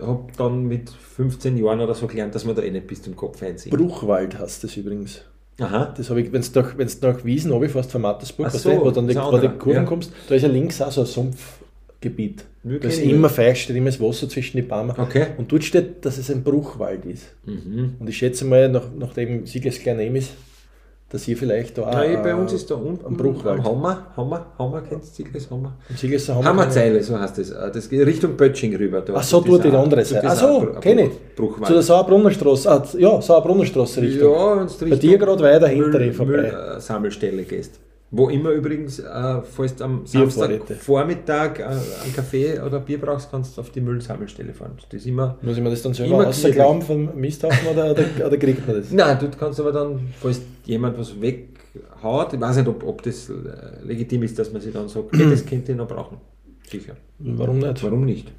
[0.01, 3.15] habe dann mit 15 Jahren oder so gelernt, dass man da eh nicht bis zum
[3.15, 3.71] Kopf einzieht.
[3.71, 5.21] Bruchwald hast du das übrigens.
[5.59, 5.93] Aha.
[5.95, 8.91] Das habe ich, wenn du nach, wenn's nach Wiesen runterfährst von Mattersburg, so, du, wo
[8.91, 9.83] dann die, wo die Kurven ja.
[9.83, 12.45] kommst, da ist ja links auch so ein Sumpfgebiet.
[12.63, 14.93] Wir Da ist immer feucht, steht immer das Wasser zwischen die Bäume.
[14.97, 15.27] Okay.
[15.37, 17.27] Und dort steht, dass es ein Bruchwald ist.
[17.45, 17.95] Mhm.
[17.99, 20.31] Und ich schätze mal, nach, nachdem Siegles klein ist,
[21.11, 23.59] dass ihr vielleicht da Nein, äh, bei uns ist da unten am Bruchwald.
[23.59, 25.75] am Hammer, Hammer, Hammer, kennst du Sigles Hammer?
[25.89, 26.45] Im Siegleser Hammer.
[26.45, 27.49] Hammerzeile, so heißt es.
[27.51, 29.01] Äh, Das geht Richtung Bötsching rüber.
[29.01, 30.27] Da Ach so, dort die andere Seite.
[30.27, 31.35] Ach so, kenne ich.
[31.35, 31.67] Bruchwald.
[31.67, 32.69] Zu der Sauerbrunnerstraße.
[32.71, 34.31] Ah, ja, Sauerbrunnerstraße Richtung.
[34.33, 36.31] Ja, wenn du Bei dir gerade weiter hinter vorbei.
[36.31, 37.79] Müll, äh, Sammelstelle gehst.
[38.11, 40.75] Wo immer übrigens, äh, falls du am Samstag Biervorräte.
[40.75, 44.71] Vormittag äh, einen Kaffee oder Bier brauchst, kannst du auf die Müllsammelstelle fahren.
[44.89, 45.37] Das ist immer.
[45.43, 48.77] Muss ich mir das dann selber Immer rausglauben vom Misthaufen oder, oder, oder kriegt man
[48.77, 48.91] das?
[48.91, 53.03] Nein, dort kannst du aber dann, falls jemand was weghaut, ich weiß nicht, ob, ob
[53.03, 53.33] das äh,
[53.83, 56.17] legitim ist, dass man sich dann sagt, hey, das könnte ich noch brauchen.
[56.67, 56.95] Sicher.
[57.19, 57.83] Warum nicht?
[57.83, 58.31] Warum nicht?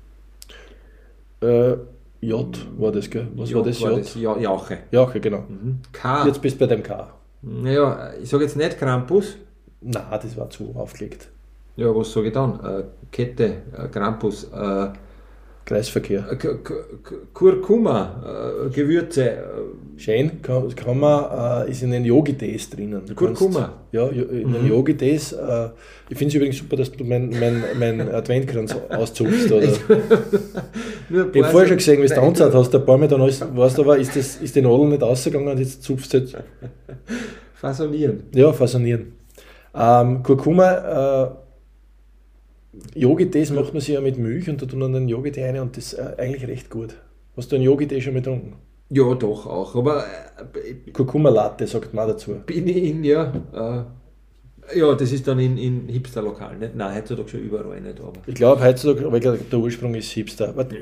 [1.43, 1.77] Äh,
[2.23, 3.29] J war das, gell?
[3.37, 4.17] Was war das J?
[4.17, 4.79] Ja, Jauche.
[4.91, 5.45] Ja, okay, genau.
[5.49, 5.79] Mhm.
[5.93, 6.27] K.
[6.27, 7.09] Jetzt bist du bei dem K.
[7.43, 9.37] Naja, ich sage jetzt nicht Krampus.
[9.81, 11.29] Na, das war zu aufgelegt.
[11.77, 12.61] Ja, was sage ich dann?
[12.61, 14.89] Äh, Kette, äh, Krampus, äh,
[15.65, 16.27] Kreisverkehr.
[17.33, 19.41] Kurkuma, äh, Gewürze, äh,
[19.97, 23.03] Schön, kann, kann man, äh, ist in den Yogi-Tees drinnen.
[23.07, 23.61] Du Kurkuma.
[23.61, 25.33] Kannst, ja, in den Yogi-Tees.
[25.33, 25.69] Äh,
[26.09, 29.53] ich finde es übrigens super, dass du mein, mein, mein Adventkranz auszupfst.
[29.53, 29.69] Oder?
[31.11, 33.41] Ich habe vorher schon gesehen, wie du Nein, angezeigt hast, ein paar Mal dann alles,
[33.41, 36.37] weißt du aber, ist, das, ist die Nadel nicht rausgegangen und jetzt zupfst du jetzt.
[37.55, 38.23] Fasonieren.
[38.33, 39.20] Ja, fasonieren.
[39.75, 41.31] Ähm, Kurkuma, äh,
[42.95, 45.77] Yogi-Tees macht man sich ja mit Milch und da tun dann den Yogi-Tee rein und
[45.77, 46.95] das ist äh, eigentlich recht gut.
[47.37, 48.57] Hast du einen Yogi-Tee schon getrunken?
[48.89, 49.75] Ja, doch auch.
[49.77, 52.35] Aber äh, Kurkuma-Latte sagt man dazu.
[52.47, 53.85] bin ich in, ja, äh,
[54.75, 56.75] ja, das ist dann in, in Hipster-Lokalen, nicht?
[56.77, 58.01] Nein, heutzutage schon überall nicht.
[58.01, 58.13] Aber.
[58.27, 60.55] Ich glaube heutzutage, aber ich glaube, der Ursprung ist Hipster.
[60.57, 60.77] Warte,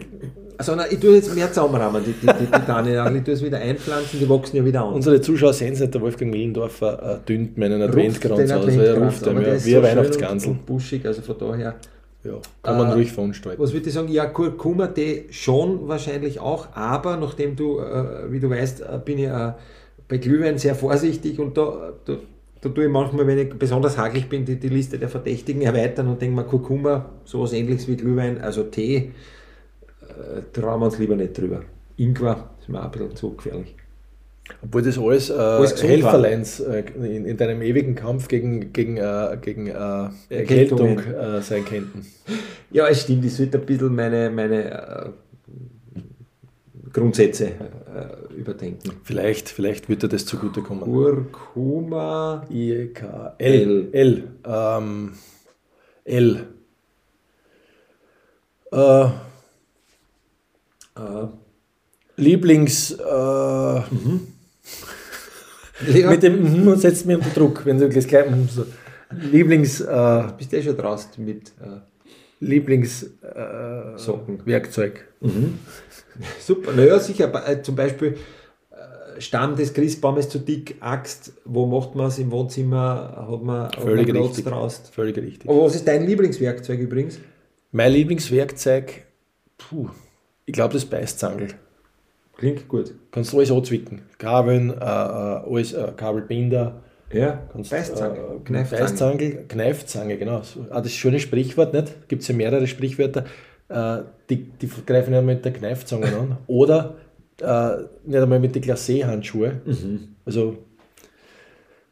[0.56, 3.16] Also, nein, ich tue jetzt mehr zusammenrahmen, die, die, die, die Tanne.
[3.16, 4.94] Ich tue es wieder einpflanzen, die wachsen ja wieder an.
[4.94, 8.50] Unsere Zuschauer sehen es nicht, der Wolfgang Millendorfer äh, dünnt meinen Adventkranz aus.
[8.50, 10.50] Er Adventkranz, ruft aber der ja, wie so Weihnachtsgansel.
[10.50, 11.74] und Buschig, also von daher.
[12.24, 12.32] Ja,
[12.64, 13.62] kann man Äh, ruhig veranstalten.
[13.62, 14.08] Was würde ich sagen?
[14.08, 19.26] Ja, Kurkuma-Tee schon wahrscheinlich auch, aber nachdem du, äh, wie du weißt, äh, bin ich
[19.26, 19.52] äh,
[20.08, 22.16] bei Glühwein sehr vorsichtig und da, da,
[22.60, 26.08] da tue ich manchmal, wenn ich besonders hagelig bin, die, die Liste der Verdächtigen erweitern
[26.08, 29.12] und denke mir, Kurkuma, sowas ähnliches wie Glühwein, also Tee,
[30.02, 31.62] äh, trauen wir uns lieber nicht drüber.
[31.96, 33.74] Ingwer ist mir auch ein bisschen zu gefährlich.
[34.62, 39.36] Obwohl das alles, äh, gesund Helferleins äh, in, in deinem ewigen Kampf gegen, gegen, äh,
[39.40, 42.06] gegen äh, Erkältung äh, sein könnten.
[42.70, 45.10] Ja, es stimmt, ich sollte ein bisschen meine, meine äh,
[46.92, 48.92] Grundsätze äh, überdenken.
[49.04, 50.84] Vielleicht, vielleicht wird dir das zugutekommen.
[50.84, 53.88] Kurkuma, I, K, L.
[53.92, 54.30] L.
[54.44, 55.12] Ähm,
[56.04, 56.46] L.
[58.72, 59.10] Äh, äh,
[62.16, 62.92] Lieblings.
[62.92, 63.04] Äh,
[65.94, 68.66] ja, Mit dem mhm setzt mir unter Druck, wenn du das gleich mhm so.
[69.10, 69.80] Lieblings.
[69.80, 71.80] Äh, bist du eh schon draußen mit äh,
[72.40, 73.04] Lieblings.
[73.22, 74.42] Äh, Socken.
[75.20, 75.52] Werkzeug.
[76.40, 78.16] Super, naja, sicher, äh, zum Beispiel
[78.70, 83.66] äh, Stamm des Christbaumes zu dick, Axt, wo macht man es im Wohnzimmer, hat man,
[83.66, 84.44] hat man Völlig Platz richtig.
[84.44, 84.82] draus.
[84.92, 85.48] Völlig richtig.
[85.48, 87.18] Aber was ist dein Lieblingswerkzeug übrigens?
[87.70, 89.04] Mein Lieblingswerkzeug,
[89.58, 89.90] puh,
[90.46, 91.48] ich glaube das Beißzangel.
[92.36, 92.94] Klingt gut.
[93.10, 94.02] Kannst du alles anzwicken.
[94.16, 96.82] Kabeln, äh, äh, alles, äh, Kabelbinder.
[97.12, 98.82] Ja, Kannst, Beißzange, äh, Kneifzange.
[98.82, 100.42] Beißzange, Kneifzange, genau.
[100.70, 102.08] Ah, das schöne Sprichwort, nicht?
[102.08, 103.24] Gibt es ja mehrere Sprichwörter.
[103.68, 103.98] Äh,
[104.30, 106.36] die, die greifen ja mit der Kneifzange an.
[106.46, 106.96] Oder
[107.40, 109.60] äh, nicht einmal mit den Glacé-Handschuhe.
[109.64, 110.08] Mhm.
[110.24, 110.56] Also,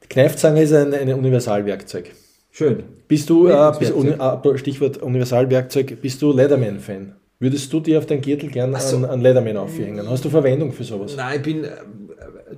[0.03, 2.13] die Kneifzange ist ein, ein Universalwerkzeug.
[2.51, 2.85] Schön.
[3.09, 7.15] Bist du, äh, bist, uni, äh, Stichwort Universalwerkzeug, bist du Leatherman-Fan?
[7.39, 8.97] Würdest du dir auf deinen Gürtel gern so.
[8.97, 10.09] einen, einen Leatherman aufhängen?
[10.09, 11.15] Hast du Verwendung für sowas?
[11.17, 11.71] Nein, ich bin, äh,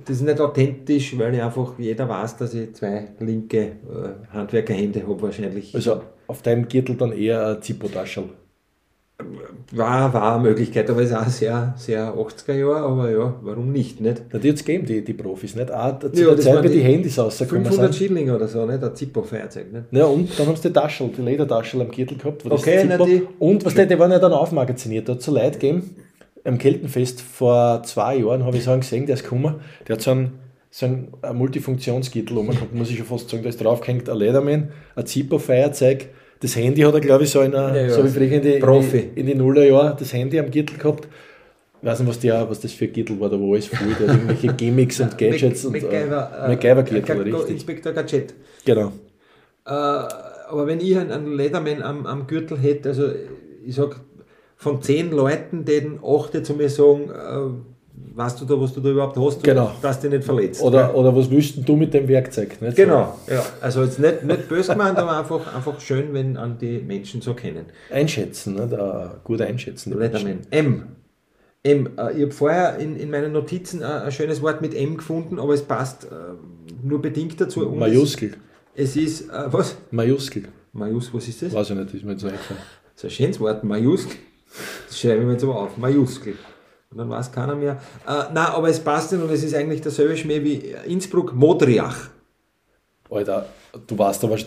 [0.05, 3.71] das ist nicht authentisch, weil ich einfach, jeder weiß, dass ich zwei linke äh,
[4.31, 5.75] Handwerkerhände habe wahrscheinlich.
[5.75, 8.23] Also auf deinem Gürtel dann eher ein Zippo-Taschel.
[9.71, 13.71] War, war eine Möglichkeit, aber es ist auch sehr, sehr 80er Jahre, aber ja, warum
[13.71, 14.23] nicht, nicht?
[14.31, 15.69] Na, die jetzt gegeben, die, die Profis, nicht?
[15.71, 17.97] Auch zu Ja, der das Zeit, die die Handys rausgekommen 500 sind.
[18.07, 18.81] Schilling oder so, nicht?
[18.83, 19.83] Ein Zippo-Feuerzeug, nicht?
[19.91, 22.45] Ja, und dann haben sie die Taschel, die Ledertaschel am Gürtel gehabt.
[22.45, 25.07] wo das Okay, na, Zippo- die- und was die, die waren ja dann aufmagaziniert.
[25.09, 25.95] Da hat so Leute gegeben,
[26.45, 29.55] am Keltenfest vor zwei Jahren habe ich so einen gesehen, der ist gekommen,
[29.87, 30.39] der hat so einen,
[30.71, 35.05] so ein Multifunktionsgürtel umgehabt, muss ich schon fast sagen, da ist draufgehängt ein Lederman, ein
[35.05, 36.07] Zippo-Feuerzeug,
[36.41, 37.89] das Handy hat er, glaube ich, so, in einer, Ja, ja.
[37.89, 38.97] so wie in die, Profi.
[38.97, 41.07] in die, in die Nullerjahre das Handy am Gürtel gehabt.
[41.81, 43.87] Ich weiß nicht, was, der, was das für ein Gürtel war, da wo alles voll,
[43.97, 47.49] da irgendwelche Gimmicks und Gadgets und MacGyver, äh, MacGyver-Gürtel, Ga- Ga- richtig.
[47.51, 48.33] Inspektor Gadget.
[48.65, 48.87] Genau.
[49.65, 53.09] Äh, aber wenn ich einen, einen Leatherman am, am Gürtel hätte, also
[53.65, 53.99] ich sag,
[54.57, 57.78] von zehn Leuten, denen achte zu mir sagen, äh,
[58.19, 59.71] weißt du da, was du da überhaupt hast, Genau.
[59.81, 60.61] dass du dich nicht verletzt.
[60.61, 62.61] Oder, oder was willst du mit dem Werkzeug?
[62.61, 62.75] Nicht?
[62.75, 63.43] Genau, ja.
[63.61, 67.33] Also jetzt nicht, nicht böse gemeint, aber einfach, einfach schön, wenn an die Menschen so
[67.33, 67.65] kennen.
[67.89, 68.73] Einschätzen, nicht?
[68.73, 69.97] Äh, gut einschätzen.
[69.97, 70.41] Letterman.
[70.51, 70.83] M.
[71.63, 71.89] M.
[71.97, 75.39] Äh, ich habe vorher in, in meinen Notizen äh, ein schönes Wort mit M gefunden,
[75.39, 76.07] aber es passt
[76.83, 77.67] nur bedingt dazu.
[77.67, 78.33] Und Majuskel.
[78.75, 79.77] Es, es ist, was?
[79.91, 80.43] Majuskel.
[80.73, 81.53] Majus, was ist das?
[81.53, 82.61] Weiß ich nicht, ist mir jetzt eingefallen.
[82.95, 84.17] Das ist ein schönes Wort, Majuskel.
[84.87, 86.33] Das schreibe ich mir jetzt aber auf, Majuskel.
[86.91, 87.73] Und dann weiß keiner mehr.
[88.07, 92.09] Äh, nein, aber es passt nicht und es ist eigentlich derselbe Schmäh wie Innsbruck, Modriach.
[93.11, 93.45] Alter,
[93.85, 94.37] du weißt aber,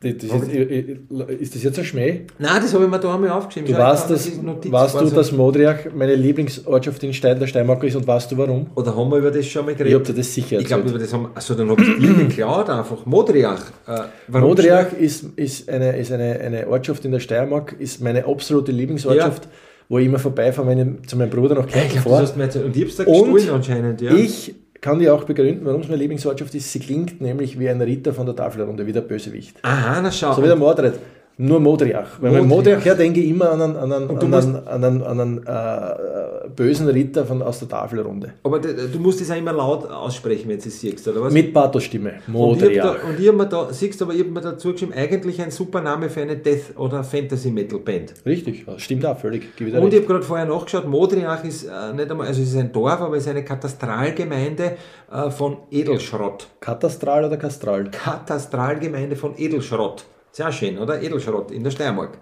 [0.00, 2.26] das ist, ist das jetzt ein Schmäh?
[2.38, 3.72] Nein, das habe ich mir da einmal aufgeschrieben.
[3.72, 7.96] Du weißt, das Notiz weißt du, dass Modriach meine Lieblingsortschaft in Stein der Steiermark ist
[7.96, 8.66] und weißt du warum?
[8.74, 9.94] Oder haben wir über das schon mal Ich geredet?
[10.00, 10.96] habe dir das sicher Ich glaube, erzählt.
[10.96, 13.06] über das haben also dann habe ich dir geklaut einfach.
[13.06, 13.62] Modriach.
[13.86, 14.00] Äh,
[14.38, 19.48] Modriach ist, ist, eine, ist eine, eine Ortschaft in der Steiermark, ist meine absolute Lieblingsortschaft,
[19.88, 22.22] wo ich immer vorbeifahre, wenn ich zu meinem Bruder nach Ich Kärnten glaube, fahre.
[22.22, 22.64] das erzählt.
[22.66, 24.14] Und ich da gestohlen anscheinend, ja.
[24.14, 26.70] Ich kann dir auch begründen, warum es meine Lieblingsortschaft ist.
[26.72, 29.56] Sie klingt nämlich wie ein Ritter von der Tafelrunde, wie der Bösewicht.
[29.62, 30.34] Aha, na schau.
[30.34, 30.94] So wie der Mordred.
[31.36, 32.20] Nur Modriach.
[32.20, 32.48] Weil Modriach.
[32.48, 35.46] Modriach her denke ich immer an einen, an einen, an einen, an einen, an einen
[35.46, 38.34] äh, bösen Ritter von, aus der Tafelrunde.
[38.44, 41.32] Aber du musst es auch immer laut aussprechen, wenn du es siehst, oder was?
[41.32, 43.04] Mit ich Modriach.
[43.08, 45.50] und ich hab mir da, siehst du, aber ich habe mir dazu geschrieben, eigentlich ein
[45.50, 48.14] super Name für eine Death- oder Fantasy-Metal-Band.
[48.24, 49.48] Richtig, stimmt auch völlig.
[49.56, 49.94] Ich Und ich recht.
[49.96, 53.16] habe gerade vorher nachgeschaut, Modriach ist äh, nicht einmal, also es ist ein Dorf, aber
[53.16, 54.76] es ist eine Katastralgemeinde
[55.12, 56.46] äh, von Edelschrott.
[56.60, 57.90] Katastral oder Kastral?
[57.90, 60.04] Katastralgemeinde von Edelschrott.
[60.34, 61.00] Sehr schön, oder?
[61.00, 62.18] Edelschrott in der Steiermark.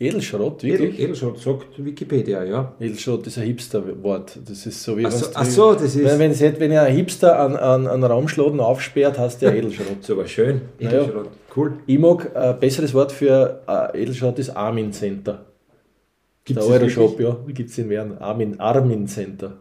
[0.00, 1.00] Edelschrott, Edel, wirklich?
[1.00, 2.74] Edelschrott sagt Wikipedia, ja.
[2.80, 4.40] Edelschrott ist ein Hipster-Wort.
[4.44, 7.38] Das ist so wie Ach so, ach so, das ist- Wenn, wenn, ihr ein Hipster
[7.38, 10.02] an, an, an Raumschladen aufsperrt, hast du ja Edelschrott.
[10.02, 10.62] So was schön.
[10.80, 11.02] Naja.
[11.02, 11.28] Edelschrott.
[11.56, 11.74] Cool.
[11.86, 15.44] ich mag ein besseres Wort für äh, Edelschrott ist Armin Center.
[16.44, 18.18] Gibt's der Euroshop, ja, wie gibt es in Wern?
[18.18, 19.58] Armin, Armin Center.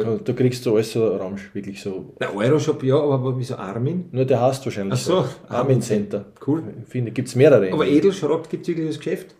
[0.00, 2.14] Da, da kriegst du alles so Ramsch, wirklich so.
[2.20, 4.06] Der Euroshop, ja, aber wieso Armin?
[4.12, 6.24] Nur der heißt wahrscheinlich Ach so, Armin Center.
[6.46, 6.62] Cool.
[6.88, 7.72] Finde, gibt es mehrere.
[7.72, 9.34] Aber Edelschrott gibt es wirklich das Geschäft?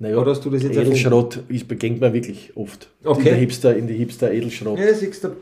[0.00, 2.88] naja, oder hast du das jetzt Edelschrott ist, begegnet man wirklich oft.
[3.04, 3.18] Okay.
[3.20, 4.78] In der Hipster, in die Hipster Edelschrott.
[4.78, 5.34] Ja, siehst du, da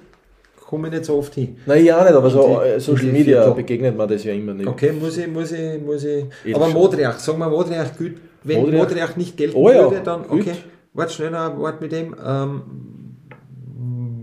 [0.66, 1.56] komme ich nicht so oft hin.
[1.66, 3.54] Nein, ja nicht, aber so die- äh, Social Media Viertel.
[3.54, 4.66] begegnet man das ja immer nicht.
[4.66, 6.24] Okay, muss ich, muss ich, muss ich.
[6.44, 6.54] Edelschrott.
[6.54, 8.12] Aber Modriach, sagen wir Modriach, gut.
[8.44, 8.78] Wenn Modriach.
[8.78, 10.40] Modriach, nicht gelten Oh ja, würde, dann, gut.
[10.40, 10.54] okay.
[10.94, 12.16] Warte schnell noch ein Wort mit dem.
[12.26, 12.62] Ähm,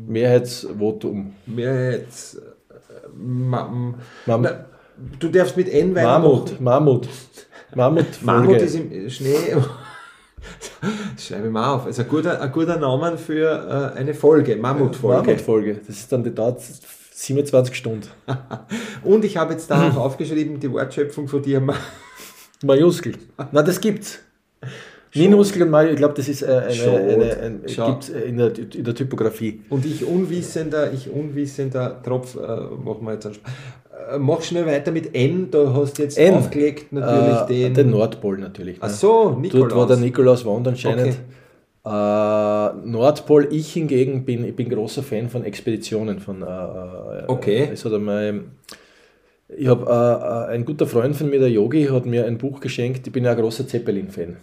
[0.08, 1.34] Mehrheitsvotum.
[1.56, 2.36] jetzt.
[2.38, 2.42] Äh,
[3.16, 4.66] Mam na,
[5.20, 6.22] du darfst mit N weitermachen.
[6.24, 7.08] Mammut, Mammut.
[7.76, 9.36] Mammut, Mammut ist im Schnee.
[11.16, 11.86] Das schreibe ich mal auf.
[11.86, 15.22] Also ein guter, ein guter Name für äh, eine Folge, Mammutfolge.
[15.28, 15.76] Mammutfolge.
[15.76, 16.62] Das ist dann die dauert
[17.14, 18.08] 27 Stunden.
[19.04, 21.62] Und ich habe jetzt da auch aufgeschrieben, die Wortschöpfung von dir.
[21.62, 21.76] Ma-
[22.62, 23.14] Majuskel.
[23.54, 24.20] Na, das gibt's.
[25.16, 27.92] Minuskel und Majuskel, ich glaube, das ist äh, eine, eine, ein, schau.
[27.92, 29.62] gibt's äh, in, der, in der Typografie.
[29.70, 33.46] Und ich unwissender, ich unwissender Tropf, äh, machen wir jetzt einen Sp-
[34.14, 36.34] äh, Mach schnell weiter mit N, da hast du jetzt N.
[36.34, 37.74] aufgelegt natürlich Äh, den.
[37.76, 38.78] den Nordpol natürlich.
[38.80, 38.94] Ach ne?
[38.94, 39.70] so, Nikolaus.
[39.70, 41.08] Dort, wo der Nikolaus wohnt anscheinend.
[41.08, 41.16] Okay.
[41.86, 46.20] Äh, Nordpol, ich hingegen bin, ich bin großer Fan von Expeditionen.
[46.20, 47.70] Von, äh, äh, Okay.
[47.74, 48.42] Es hat einmal,
[49.56, 49.86] ich habe
[50.50, 53.06] äh, äh, ein guter Freund von mir, der Yogi, hat mir ein Buch geschenkt.
[53.06, 54.38] Ich bin ja ein großer Zeppelin-Fan.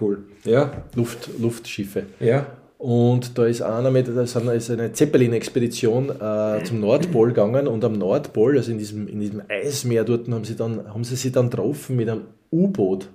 [0.00, 0.18] Cool.
[0.44, 2.06] Ja, Luft, Luftschiffe.
[2.20, 2.46] ja.
[2.78, 7.94] Und da ist einer mit, da ist eine, Zeppelin-Expedition äh, zum Nordpol gegangen und am
[7.94, 11.50] Nordpol, also in diesem, in diesem Eismeer dort, haben sie, dann, haben sie sich dann
[11.50, 13.08] getroffen mit einem U-Boot.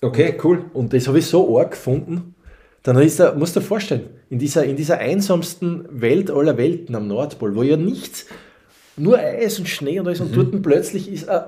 [0.00, 0.66] Okay, cool.
[0.72, 2.36] Und das habe ich so arg gefunden.
[2.84, 6.94] Dann ist er, musst du dir vorstellen, in dieser, in dieser einsamsten Welt aller Welten
[6.94, 8.26] am Nordpol, wo ja nichts,
[8.96, 11.42] nur Eis und Schnee und alles, und dort plötzlich ist ein,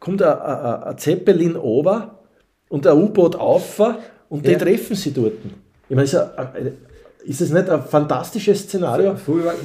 [0.00, 2.21] kommt ein, ein, ein Zeppelin ober
[2.72, 3.80] und ein U-Boot auf
[4.30, 4.58] und die Ja.
[4.58, 5.34] treffen sie dort.
[5.88, 6.72] Ich meine, ist, ein-
[7.24, 9.14] ist das nicht ein fantastisches Szenario?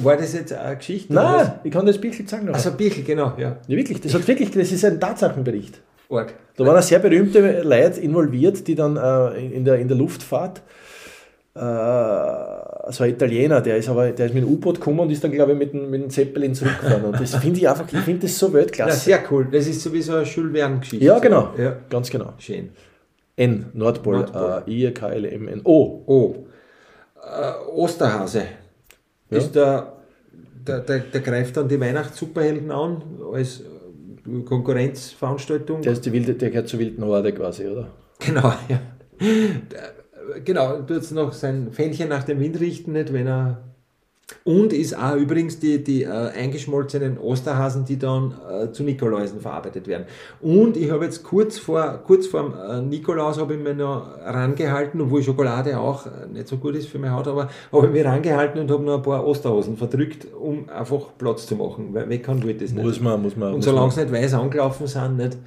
[0.02, 1.12] War, das jetzt eine Geschichte?
[1.14, 2.32] Nein, ich kann das was?
[2.32, 2.54] nachher.
[2.54, 3.56] Also Birchel, genau, ja.
[3.66, 5.80] Ja, wirklich, das hat wirklich, das ist ein Tatsachenbericht.
[6.10, 6.34] Org.
[6.56, 10.62] Da waren sehr berühmte Leute involviert, die dann äh, in, der, in der Luftfahrt,
[11.54, 11.60] äh,
[12.92, 15.32] so ein Italiener, der ist aber der ist mit dem U-Boot gekommen und ist dann,
[15.32, 17.04] glaube ich, mit dem, mit dem Zeppelin zurückgefahren.
[17.04, 18.98] Und das finde ich einfach, ich finde das so Ja, Weltklasse.
[19.00, 19.48] sehr cool.
[19.50, 21.04] Das ist sowieso eine Jules Verne-Geschichte.
[21.04, 21.50] Ja, genau.
[21.58, 22.32] Ja, Ganz genau.
[22.38, 22.70] schön.
[23.38, 24.62] N, Nordpol, Nordpol.
[24.66, 26.02] Äh, I, K, L, M, N, O.
[26.06, 26.34] Oh,
[27.22, 28.42] äh, Osterhase.
[29.30, 29.38] Ja.
[29.38, 29.92] Ist der,
[30.66, 35.82] der, der, der greift dann die Weihnachtssuperhelden an als äh, Konkurrenzveranstaltung.
[35.82, 37.88] Der, ist die wilde, der gehört zur wilden Horde quasi, oder?
[38.18, 38.80] Genau, ja.
[39.20, 39.94] Der-
[40.44, 43.62] Genau, tut jetzt noch sein Fähnchen nach dem Wind richten, nicht, wenn er.
[44.44, 49.86] Und ist auch übrigens die, die äh, eingeschmolzenen Osterhasen, die dann äh, zu Nikoläusen verarbeitet
[49.86, 50.04] werden.
[50.42, 55.00] Und ich habe jetzt kurz vor kurz vor äh, Nikolaus habe ich mir noch rangehalten,
[55.00, 58.04] obwohl Schokolade auch äh, nicht so gut ist für meine Haut, aber habe ich mich
[58.04, 62.22] rangehalten und habe noch ein paar Osterhasen verdrückt, um einfach Platz zu machen, weil weg
[62.22, 62.84] kann wollte das nicht.
[62.84, 63.54] Muss man, muss man.
[63.54, 65.38] und solange es nicht weiß angelaufen sind, nicht.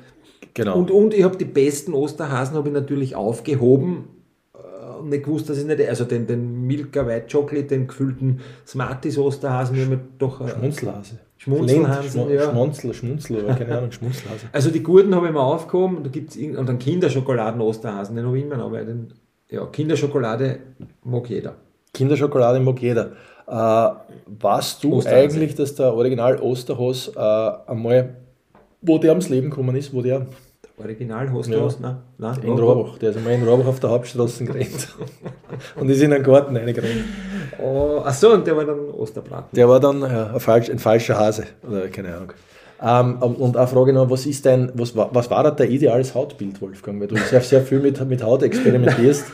[0.54, 0.78] Genau.
[0.78, 4.06] Und, und ich habe die besten Osterhasen habe ich natürlich aufgehoben
[4.54, 8.40] äh, und nicht gewusst, dass ich nicht, also den, den Milka White Chocolate, den gefüllten
[8.66, 11.20] Smarties Osterhasen, haben wir doch, äh, Schmunzelhase.
[11.38, 12.50] Schmunzelhasen, Schmun- ja.
[12.52, 14.46] Schmunzel, Schmunzel, oder keine Ahnung, Schmunzelhase.
[14.52, 18.38] also die guten habe ich mir aufgehoben, da gibt's und dann Kinderschokoladen Osterhasen, den habe
[18.38, 19.14] ich immer noch, weil den,
[19.50, 20.60] ja, Kinderschokolade
[21.04, 21.56] mag jeder.
[21.94, 23.14] Kinderschokolade mag jeder.
[23.48, 23.90] Äh,
[24.40, 25.18] weißt du Osterhase.
[25.24, 28.16] eigentlich, dass der Original Osterhas äh, einmal,
[28.82, 30.28] wo der ums Leben gekommen ist, wo der
[30.82, 31.66] Original hast du Ja.
[31.66, 31.80] was?
[31.80, 31.98] Nein?
[32.18, 32.38] Nein?
[32.44, 34.88] in Rohrbach, der ist einmal in Rohrbach auf der Hauptstraße gerannt
[35.76, 37.04] und ist in einen Garten reingerannt.
[37.62, 39.56] Oh, achso, und der war dann Osterbraten.
[39.56, 42.34] Der war dann ja, ein, falsch, ein falscher Hase, oder keine Ahnung.
[42.84, 46.16] Ähm, und eine Frage noch, was ist dein, was, war- was war da dein ideales
[46.16, 47.00] Hautbild, Wolfgang?
[47.00, 49.26] Weil du sehr, sehr viel mit, mit Haut experimentierst.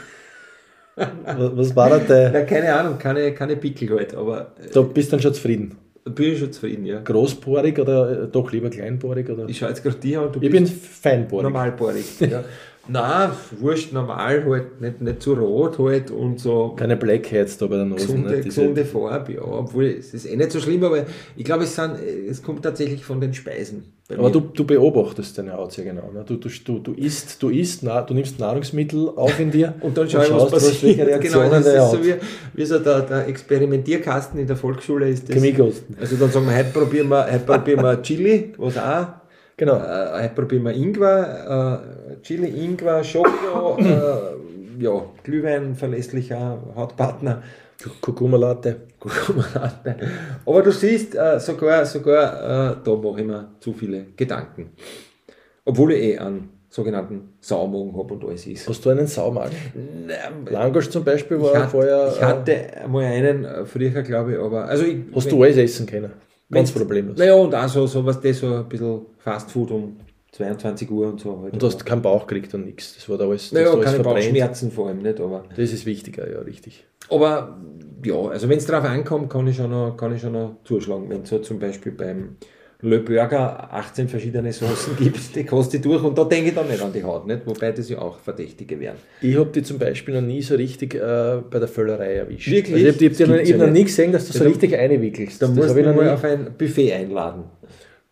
[0.98, 5.10] was, war da dein, Na, keine Ahnung, keine, keine Pickel halt, aber äh, da bist
[5.10, 5.78] du dann schon zufrieden.
[6.10, 7.00] Ich schon zufrieden, ja.
[7.02, 9.30] Großporig oder äh, doch lieber kleinporig?
[9.30, 9.48] Oder?
[9.48, 11.44] Ich schaue jetzt gerade dir an, Ich bin feinporig.
[11.44, 12.06] normalporig.
[12.20, 12.44] Ja.
[12.90, 13.30] Nein,
[13.60, 17.86] wurscht, normal halt, nicht, nicht zu rot halt und so Keine Blackheads da bei der
[17.86, 18.06] Nase.
[18.06, 18.42] gesunde, ne?
[18.42, 19.42] Gesunde Farbe, ja.
[19.42, 21.96] Obwohl, es ist eh nicht so schlimm, aber ich glaube, es, sind,
[22.30, 23.94] es kommt tatsächlich von den Speisen.
[24.10, 26.10] Aber du, du beobachtest deine Haut sehr genau.
[26.14, 26.24] Ne?
[26.26, 29.98] Du, du, du, du isst, du isst, na, du nimmst Nahrungsmittel auf in dir Und
[29.98, 30.98] dann schau ich, was schaust, passiert.
[31.00, 32.14] welche Genau, Reaktionen das der ist so wie,
[32.54, 35.36] wie so der, der Experimentierkasten in der Volksschule ist das.
[35.36, 35.98] Chemiekosten.
[36.00, 39.08] Also dann sagen wir, heute probieren wir, heute probieren wir Chili, was auch.
[39.58, 39.76] Genau.
[39.78, 41.82] Äh, heute probieren wir Ingwer,
[42.12, 47.42] äh, Chili, Ingwer, Schoko, äh, ja, Glühwein, verlässlicher Hautpartner.
[48.02, 48.76] Kurkuma-Latte.
[49.00, 49.96] Kurkuma-Latte.
[50.46, 54.72] Aber du siehst, äh, sogar, sogar äh, da mache ich mir zu viele Gedanken.
[55.66, 58.70] Obwohl ich eh einen sogenannten Saumagen habe und alles ist.
[58.70, 59.56] Hast du einen Saumagen?
[60.50, 62.14] Langosch zum Beispiel war Ich hatte, vorher.
[62.16, 62.54] ich hatte
[62.84, 64.66] einmal einen äh, früher, glaube ich, aber.
[64.66, 66.12] Also ich, äh, hast du alles essen können?
[66.50, 67.18] Ganz problemlos.
[67.18, 69.98] Naja, und auch so, so was das so ein bisschen Fast Food um
[70.32, 71.42] 22 Uhr und so.
[71.42, 71.54] Halt.
[71.54, 72.96] Und du hast keinen Bauch gekriegt und nichts.
[72.96, 74.04] Das war da alles, naja, ist alles keine.
[74.04, 75.44] Bauchschmerzen vor allem nicht, aber.
[75.56, 76.86] Das ist wichtiger, ja, richtig.
[77.10, 77.58] Aber
[78.04, 81.10] ja, also wenn es darauf ankommt, kann ich schon noch, kann ich schon noch zuschlagen.
[81.10, 82.38] Wenn es so zum Beispiel beim
[82.82, 86.80] Le Burger 18 verschiedene Soßen gibt, die kostet durch und da denke ich dann nicht
[86.82, 87.42] an die Haut, nicht?
[87.46, 88.98] wobei das ja auch Verdächtige wären.
[89.20, 92.52] Ich habe die zum Beispiel noch nie so richtig äh, bei der Völlerei erwischt.
[92.52, 92.86] Wirklich?
[92.86, 94.76] Also ich habe hab, ich hab ja noch nie gesehen, dass du so da- richtig
[94.78, 95.42] einwickelst.
[95.42, 97.46] Da musst du ich noch mal auf ein Buffet einladen.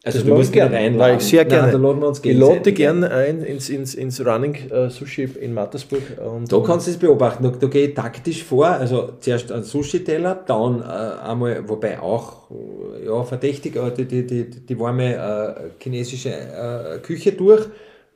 [0.06, 0.78] Also Das du mich gerne.
[0.78, 1.18] einladen.
[1.18, 1.72] ich sehr gerne.
[1.72, 4.88] Nein, da laden wir uns ich lade gegenseitig gerne ein ins, ins, ins Running äh,
[4.92, 6.04] Sushi in Mattersburg.
[6.24, 7.44] Und, Da kannst du es beobachten.
[7.44, 8.68] Da, da gehe ich taktisch vor.
[8.68, 14.28] Also zuerst ein Sushi-Teller, dann äh, einmal, wobei auch äh, ja, verdächtig, aber die, die,
[14.28, 17.66] die, die warme äh, chinesische äh, Küche durch,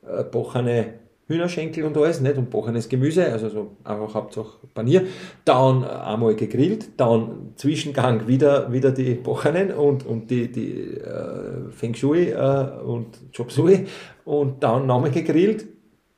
[0.06, 0.94] äh, bochene
[1.30, 2.36] Hühnerschenkel und alles, nicht?
[2.36, 5.04] Und bochenes Gemüse, also so einfach Hauptsache Panier.
[5.44, 11.70] Dann äh, einmal gegrillt, dann Zwischengang wieder, wieder die bochenen und, und die, die äh,
[11.70, 13.86] Feng Shui äh, und Chop Suey
[14.24, 15.66] und dann nochmal gegrillt,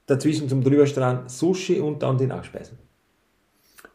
[0.06, 2.78] dazwischen zum Drüberstrahlen Sushi und dann die Nachspeisen.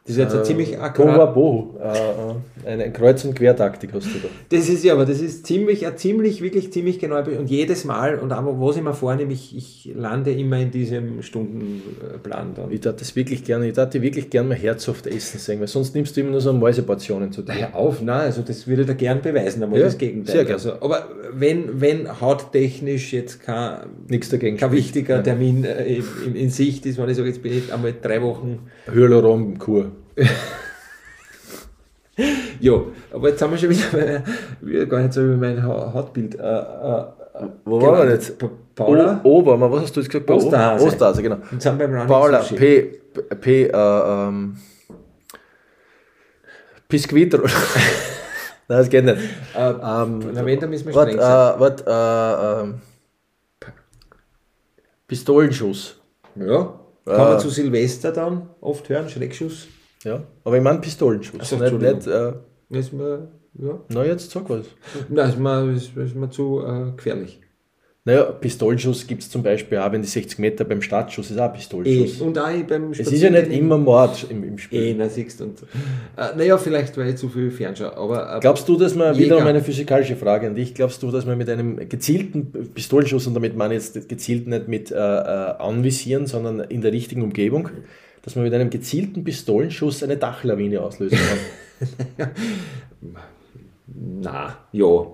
[0.07, 1.33] Das ist jetzt ein ziemlich Bohu akkurat.
[1.33, 1.73] Bohu.
[1.79, 4.29] Äh, äh, eine Kreuz- und Quertaktik hast du da.
[4.55, 7.17] Das ist ja, aber das ist ziemlich, ein ziemlich, wirklich ziemlich genau.
[7.17, 11.21] Und jedes Mal, und aber was ich mir vornehme, ich, ich lande immer in diesem
[11.21, 12.71] Stundenplan dann.
[12.71, 15.67] Ich darf das wirklich gerne, ich darf die wirklich gerne mal herzhaft essen sehen, weil
[15.67, 17.53] sonst nimmst du immer nur so Mäuseportionen zu dir.
[17.55, 20.35] Hör auf, nein, also das würde ich da gern beweisen, aber Ja, das Gegenteil.
[20.35, 20.53] sehr gern.
[20.55, 24.57] Also, aber wenn, wenn hauttechnisch jetzt kein, Nichts dagegen.
[24.57, 27.73] kein wichtiger Termin äh, in, in, in Sicht ist, wenn ich sage, jetzt bin ich
[27.73, 28.59] einmal drei Wochen
[28.93, 29.91] Hyaluron-Kur.
[32.59, 32.73] Ja,
[33.13, 34.23] aber jetzt haben wir schon wieder, bei,
[34.61, 36.33] wieder gar nicht so über mein Ha- Hautbild.
[36.33, 37.03] Äh, äh,
[37.63, 38.39] Wo waren wir jetzt?
[38.39, 40.27] Pa- Paula, O, Ober, was hast du jetzt gesagt?
[40.29, 40.85] Osterhase.
[40.87, 41.37] Osterhase, genau.
[41.51, 42.55] und sind beim Running Paula, Sushi.
[42.55, 42.81] P,
[43.13, 44.57] P, P äh, ähm,
[46.89, 47.33] Biskuit.
[47.33, 47.41] Nein,
[48.67, 49.17] das geht nicht.
[49.55, 51.55] Äh, Ähm, na, wenn, dann müssen wir Warte, streng sein.
[51.55, 52.81] äh, warte, äh, ähm,
[55.07, 55.99] Pistolenschuss.
[56.35, 59.67] Ja, kann äh, man zu Silvester dann oft hören, Schreckschuss.
[60.03, 61.39] Ja, aber ich meine Pistolenschuss.
[61.41, 62.33] Ach so, nicht, nicht, äh,
[62.69, 63.27] Ist mir,
[63.59, 63.79] ja.
[63.89, 64.65] na, jetzt sag was.
[65.09, 67.41] Nein, ist mir, ist, ist mir zu äh, gefährlich.
[68.07, 71.51] Naja, Pistolenschuss gibt es zum Beispiel auch, wenn die 60 Meter beim Startschuss ist auch
[71.51, 72.21] Pistolenschuss.
[72.21, 74.81] und auch beim es ist ja nicht immer Mord im, im Spiel.
[74.81, 75.63] Eh, na siehst und.
[76.15, 78.37] Äh, naja, vielleicht, weil ich zu viel fernschaue, aber.
[78.37, 79.25] Äh, Glaubst du, dass man, Jäger.
[79.25, 83.33] wiederum eine physikalische Frage an dich, glaubst du, dass man mit einem gezielten Pistolenschuss, und
[83.33, 87.71] damit meine ich jetzt gezielt nicht mit äh, äh, anvisieren, sondern in der richtigen Umgebung,
[88.27, 92.27] dass man mit einem gezielten Pistolenschuss eine Dachlawine auslösen kann?
[93.87, 95.05] na, ja.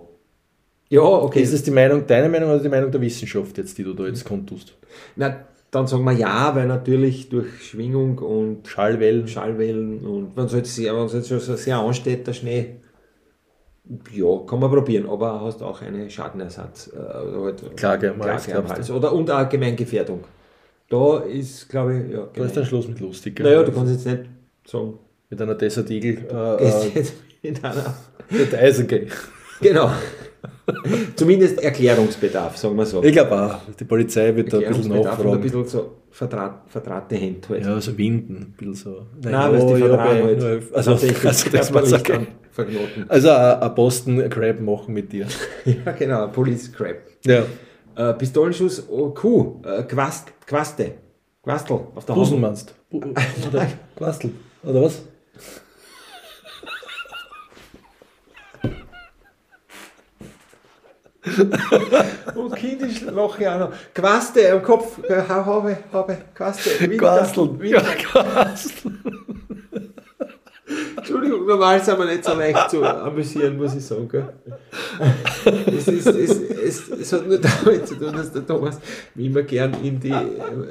[0.90, 1.44] Ja, okay.
[1.44, 4.08] Ist es die Meinung, deine Meinung oder die Meinung der Wissenschaft jetzt, die du da
[4.08, 4.76] jetzt kundtust?
[5.16, 9.28] Na, dann sagen wir ja, weil natürlich durch Schwingung und Schallwellen?
[9.28, 12.78] Schallwellen und wenn es jetzt es jetzt schon so sehr ansteht, der Schnee,
[14.12, 16.92] ja, kann man probieren, aber hast auch einen Schadenersatz.
[16.92, 18.90] Äh, halt, Klage Klage am Hals.
[18.90, 20.24] Oder und auch Gemeingefährdung.
[20.94, 22.28] Da ist, glaube ich, ja.
[22.32, 22.66] Da ist dann.
[22.66, 23.40] Schluss mit lustig.
[23.40, 24.30] Naja, du kannst jetzt nicht
[24.68, 24.94] sagen,
[25.28, 27.96] Mit einer Desert Eagle gehst äh, äh, jetzt in einer.
[28.30, 29.08] mit Eisen gehen.
[29.60, 29.90] Genau.
[31.16, 33.04] Zumindest Erklärungsbedarf, sagen wir so.
[33.04, 35.42] Ich glaube auch, die Polizei wird da ein bisschen Erklärungsbedarf und ein nachfragen.
[35.42, 37.66] bisschen so verdraht, verdrahte Hände halt.
[37.66, 39.08] Ja, so Winden, ein bisschen so.
[39.24, 40.74] Nein, weil es die verdrahen bei- halt.
[40.76, 42.14] Also, tatsächlich also das körperlich okay.
[42.14, 43.06] dann verknoten.
[43.10, 45.26] Also ein ein Boston Crab machen mit dir.
[45.66, 46.98] Ja, genau, Police Crap.
[47.26, 47.44] Ja.
[47.96, 50.96] Äh, Pistolenschuss, oh, Kuh, äh, Quast, Quaste,
[51.44, 52.42] Quastel auf der Busen Hand.
[52.42, 52.76] meinst?
[52.90, 53.02] Bu-
[53.48, 54.32] Oder Quastel,
[54.64, 55.02] oder was?
[62.36, 63.72] Und kindisch lache ich auch noch.
[63.94, 67.60] Quaste am Kopf, äh, habe, habe, Quaste, Winter, Quastel.
[67.60, 67.82] Winter.
[67.82, 68.92] Ja, Quastel.
[70.98, 74.08] Entschuldigung, normal sind wir nicht so leicht zu amüsieren, muss ich sagen.
[74.10, 74.34] Gell?
[75.66, 78.80] Es, ist, es, es, es hat nur damit zu tun, dass der Thomas
[79.16, 80.16] mich immer gern in die,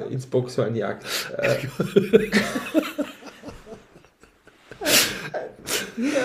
[0.09, 1.05] ins Boxhorn jagt.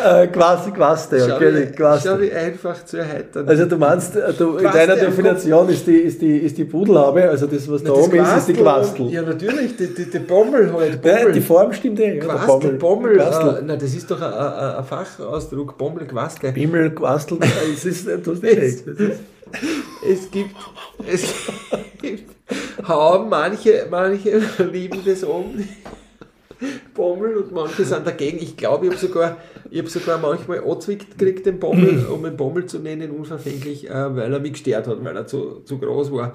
[0.05, 2.09] Äh, Äh, quasi quasi, okay, quasi.
[2.09, 3.49] schau wie einfach zu erheitern.
[3.49, 7.29] Also du meinst, äh, du, in deiner Definition ist die, ist, die, ist die Pudelhaube,
[7.29, 9.11] also das, was da Das oben ist, ist die Quastel.
[9.11, 11.05] Ja, natürlich, die, die, die Bommel halt.
[11.05, 11.33] Ja, Bommel.
[11.33, 12.19] die Form stimmt eh.
[12.19, 13.17] Ja, Quastel, Bommel.
[13.17, 13.59] Quastel.
[13.59, 16.53] Äh, nein, das ist doch ein, ein, ein Fachausdruck, Bommel, Quastel.
[16.53, 17.39] Bimmel, Quastel,
[17.75, 18.85] es ist, du hast nicht recht.
[18.87, 18.97] Das
[20.09, 20.55] Es gibt,
[21.11, 21.23] es
[22.03, 22.31] gibt,
[22.87, 24.41] haben manche, manche
[24.71, 25.69] lieben das oben,
[26.95, 28.39] Bommel, und manche sind dagegen.
[28.39, 29.37] Ich glaube, ich habe sogar,
[29.71, 34.17] ich hab sogar manchmal angezwickt gekriegt, den Bommel, um den Bommel zu nennen, unverfänglich, äh,
[34.17, 36.35] weil er mich gestört hat, weil er zu, zu groß war.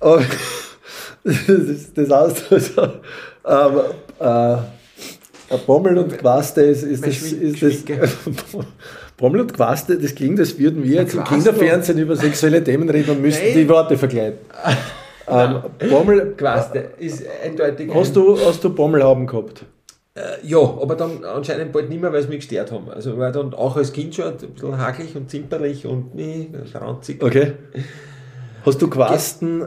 [0.00, 0.22] Aber
[1.24, 3.00] das ist das Ausdruck.
[3.42, 7.84] Aber äh, ein Bommel und Quaste ist, ist, das, ist das.
[9.16, 11.24] Bommel und Quaste, das klingt, als würden wir jetzt im.
[11.24, 14.38] Kinderfernsehen über sexuelle Themen reden und müssten die Worte vergleichen.
[15.30, 17.92] ähm, Bommel, Quaste ist eindeutig.
[17.94, 19.64] hast ein- du, hast du Bommelhauben gehabt?
[20.14, 22.90] Äh, ja, aber dann anscheinend bald nicht mehr, weil sie mich gestört haben.
[22.90, 27.22] Also war dann auch als Kind schon ein bisschen hakelig und zimperlich und nee, ranzig.
[27.22, 27.52] Okay.
[28.66, 29.66] Hast du Quasten, äh,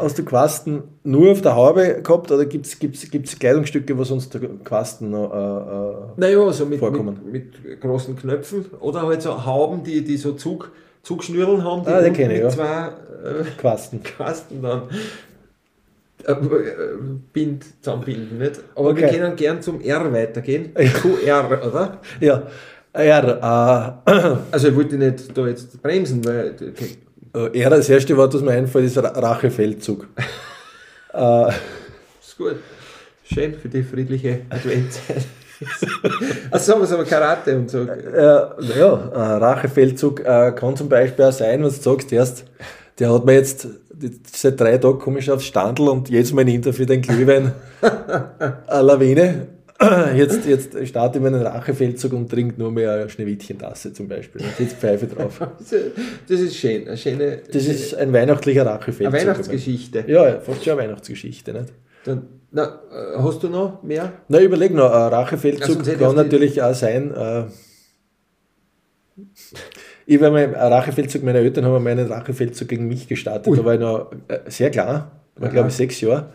[0.00, 4.02] hast du Quasten nur auf der Haube gehabt oder gibt es gibt's, gibt's Kleidungsstücke, wo
[4.04, 7.20] sonst Quasten noch äh, Naja, so mit, Vorkommen.
[7.30, 10.72] mit, mit großen Knöpfen oder halt so Hauben, die, die so Zug,
[11.04, 12.48] Zugschnürlen haben, die Ah, unten ich, ja.
[12.48, 14.02] zwei äh, Quasten?
[14.02, 14.82] Quasten dann
[16.26, 16.34] äh,
[17.32, 18.38] bind, zusammenbinden.
[18.38, 18.60] Nicht?
[18.74, 19.18] Aber wir Okay.
[19.18, 20.72] können gern zum R weitergehen.
[20.74, 22.00] QR, oder?
[22.20, 22.42] Ja.
[22.92, 24.10] R, äh,
[24.50, 26.96] Also ich wollte nicht da jetzt bremsen, weil okay,
[27.34, 30.06] äh, R, das erste Wort, das mir einfällt, ist Ra- Rachefeldzug.
[31.12, 31.48] äh,
[32.20, 32.56] ist gut.
[33.24, 34.42] Schön für die friedliche
[36.50, 37.82] Achso, was aber Karate und so.
[37.82, 42.44] äh, naja, ein Rachefeldzug äh, kann zum Beispiel auch sein, was du sagst, erst,
[42.98, 43.68] der hat mir jetzt
[44.32, 47.52] seit drei Tagen komisch aufs Standel und jetzt mein für den Glühwein
[48.66, 49.46] eine Lawine.
[50.14, 54.40] Jetzt, jetzt starte ich meinen Rachefeldzug und trinke nur mehr eine Schneewittchentasse zum Beispiel.
[54.42, 55.40] Und jetzt Pfeife drauf.
[56.28, 56.86] Das ist schön.
[56.86, 59.12] Eine schöne Das ist ein weihnachtlicher eine Rachefeldzug.
[59.12, 60.04] Weihnachtsgeschichte.
[60.06, 61.52] Ja, fast schon eine Weihnachtsgeschichte.
[61.52, 61.72] Nicht?
[62.04, 62.22] Dann,
[62.54, 64.12] na, äh, hast du noch mehr?
[64.28, 67.12] Na, überleg noch, ein Ja, Rachefeldzug ich kann natürlich auch sein.
[67.12, 67.44] Äh,
[70.06, 73.48] ich war mal, ein Rachefeldzug, meine Eltern haben meinen Rachefeldzug gegen mich gestartet.
[73.48, 73.56] Ui.
[73.56, 76.26] Da war ich noch äh, sehr klar, war glaube ich sechs Jahre.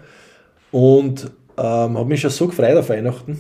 [0.72, 3.40] Und ähm, habe mich schon so gefreut auf Weihnachten.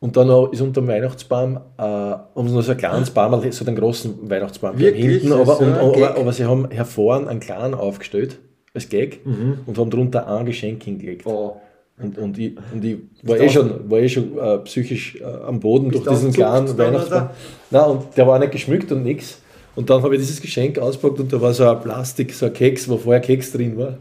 [0.00, 3.50] Und dann ist unter dem Weihnachtsbaum, äh, haben sie noch so ein kleines Baum, also
[3.50, 5.22] so einen großen Weihnachtsbaum Wirklich?
[5.22, 8.38] hinten, aber, und, aber, aber sie haben hervorn einen kleinen aufgestellt,
[8.74, 11.26] als Gag, und haben drunter ein Geschenk hingelegt.
[11.26, 11.56] Oh.
[12.00, 15.24] Und, und, ich, und ich war du eh schon, war eh schon äh, psychisch äh,
[15.24, 17.30] am Boden durch du diesen kleinen Weihnachtsbaum.
[17.70, 19.40] Nein, und der war nicht geschmückt und nichts.
[19.74, 22.52] Und dann habe ich dieses Geschenk auspackt und da war so ein Plastik, so ein
[22.52, 23.98] Keks, wo vorher Keks drin war.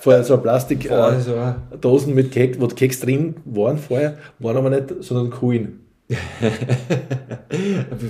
[0.00, 1.34] Vorher so ein Plastik äh, Also,
[1.80, 5.80] Dosen mit Keks, wo Keks drin waren vorher, waren aber nicht, sondern Kuhn.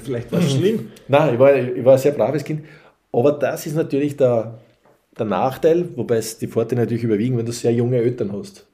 [0.04, 0.88] vielleicht war es schlimm.
[1.08, 2.62] Nein, ich war, ich war ein sehr braves Kind.
[3.10, 4.58] Aber das ist natürlich der,
[5.18, 8.66] der Nachteil, wobei es die Vorteile natürlich überwiegen, wenn du sehr junge Eltern hast.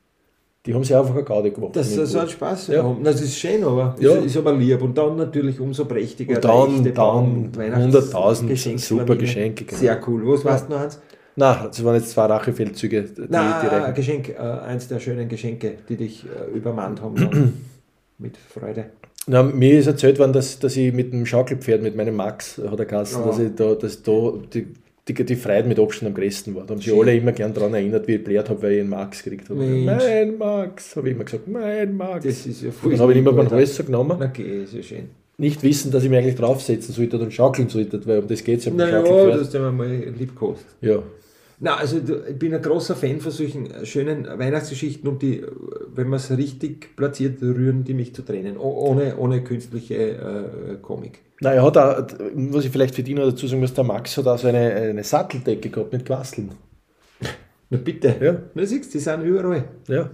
[0.66, 1.76] Die haben sich einfach eine Gaude gemacht.
[1.76, 2.32] Das Mit ist so ein Wurst.
[2.34, 2.66] Spaß.
[2.68, 2.82] Ja.
[2.84, 3.04] haben.
[3.04, 4.14] Das ist schön, aber Ja.
[4.14, 4.80] ist, ist aber lieb.
[4.80, 6.36] Und dann natürlich umso prächtiger.
[6.36, 9.78] Und dann- dann und Weihnachts- 100.000 Geschenk- super Geschenke, genau.
[9.78, 10.22] Sehr cool.
[10.26, 11.00] Was weißt du noch eins?
[11.36, 13.02] Nein, das waren jetzt zwei Rachefeldzüge.
[13.02, 13.94] Die ein reichen.
[13.94, 17.52] Geschenk, äh, eins der schönen Geschenke, die dich äh, übermannt haben.
[18.18, 18.86] mit Freude.
[19.26, 22.78] Na, mir ist erzählt worden, dass, dass ich mit dem Schaukelpferd, mit meinem Max, hat
[22.78, 23.26] er geheißen, Ja.
[23.26, 24.68] dass ich da, dass da die,
[25.08, 26.64] die, die Freude mit Abstand am größten war.
[26.64, 28.88] Da haben sich alle immer gern daran erinnert, wie ich blärt habe, weil ich einen
[28.90, 29.60] Max gekriegt habe.
[29.62, 32.24] Mein Max, habe ich immer gesagt, mein Max.
[32.24, 33.56] Das ist ja Und voll dann habe ich ihn immer Alter.
[33.56, 34.22] Hals so genommen.
[34.22, 35.08] Okay, ist ja schön.
[35.36, 38.60] Nicht wissen, dass ich mich eigentlich draufsetzen sollte und schaukeln sollte, weil um das geht
[38.60, 39.40] es ja beim Na ja, Schaukelpferd.
[39.40, 40.66] das haben wir mal lieb gekostet.
[40.80, 41.02] Ja.
[41.60, 45.46] Na, also ich bin ein großer Fan von solchen äh, schönen Weihnachtsgeschichten und die, äh,
[45.94, 48.56] wenn man es richtig platziert, rühren die mich zu Tränen.
[48.58, 51.20] Oh- Ohne, ohne künstliche äh, Komik.
[51.40, 54.16] Na, er hat auch, was ich vielleicht für dich noch dazu sagen muss, der Max
[54.16, 56.50] hat auch so eine, eine Satteldecke gehabt mit Quasteln.
[57.70, 58.14] Na bitte.
[58.20, 58.36] Ja.
[58.54, 59.64] Na siehst die sind überall.
[59.88, 60.10] Ja.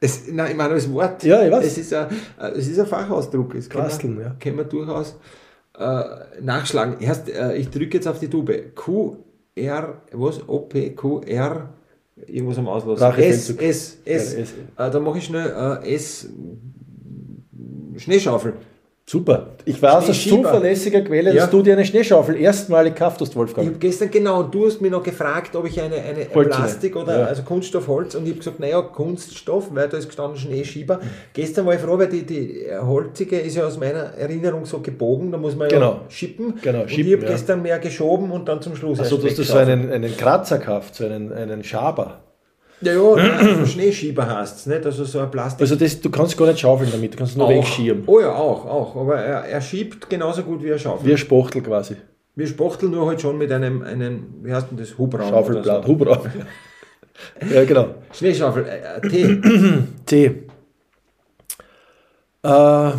[0.00, 1.22] Es, nein, ich meine das Wort.
[1.24, 1.64] Ja, ich weiß.
[1.66, 2.06] Es ist ein,
[2.38, 3.54] äh, es ist ein Fachausdruck.
[3.54, 4.36] Das kann Quasteln, man, ja.
[4.38, 5.16] Kann man durchaus
[5.78, 6.02] äh,
[6.42, 6.96] nachschlagen.
[7.00, 8.74] Erst, äh, ich drücke jetzt auf die Tube.
[8.74, 9.16] Q,
[9.56, 10.46] R, was?
[10.48, 11.74] O, P, Q, R,
[12.26, 13.02] irgendwas am Auslassen.
[13.02, 13.62] S, Rachefeldzug.
[13.62, 14.32] S, S.
[14.34, 14.52] Ja, S.
[14.76, 16.28] Äh, da mache ich schnell äh, S,
[17.96, 18.54] Schneeschaufel.
[19.08, 19.50] Super.
[19.64, 21.42] Ich weiß aus zuverlässiger Quelle, Ja.
[21.42, 23.68] dass du dir eine Schneeschaufel erstmalig gekauft hast, Ich Wolfgang.
[23.68, 27.20] habe gestern genau, und du hast mich noch gefragt, ob ich eine, eine Plastik oder
[27.20, 27.26] ja.
[27.26, 30.98] also Kunststoff, Holz und ich habe gesagt, naja, Kunststoff, weil da ist gestanden Schneeschieber.
[31.34, 35.30] Gestern war ich froh, weil die, die holzige ist ja aus meiner Erinnerung so gebogen,
[35.30, 35.92] da muss man Genau.
[35.92, 36.54] ja schippen.
[36.60, 37.30] Genau, und ich schippen, habe ja.
[37.30, 40.96] gestern mehr geschoben und dann zum Schluss Also, dass du so einen, einen Kratzer gekauft,
[40.96, 42.22] so einen, einen Schaber.
[42.82, 44.84] Ja, ja, nein, so Schneeschieber hast nicht?
[44.84, 45.62] Also so ein Plastik.
[45.62, 47.50] Also das, du kannst gar nicht schaufeln damit, du kannst nur Auch.
[47.50, 48.02] wegschieben.
[48.06, 48.96] Oh ja, auch, auch.
[48.96, 51.06] Aber er, er schiebt genauso gut wie er schaufelt.
[51.06, 51.96] Wie ein Spachtel quasi.
[52.34, 55.88] Wir spachteln nur halt schon mit einem, einem wie heißt denn das, Hubraum Schaufelblatt, so.
[55.88, 56.26] Hubraum.
[57.50, 57.94] ja, genau.
[58.12, 59.40] Schneeschaufel, äh, äh, Tee.
[60.06, 60.26] Tee.
[62.42, 62.90] Äh,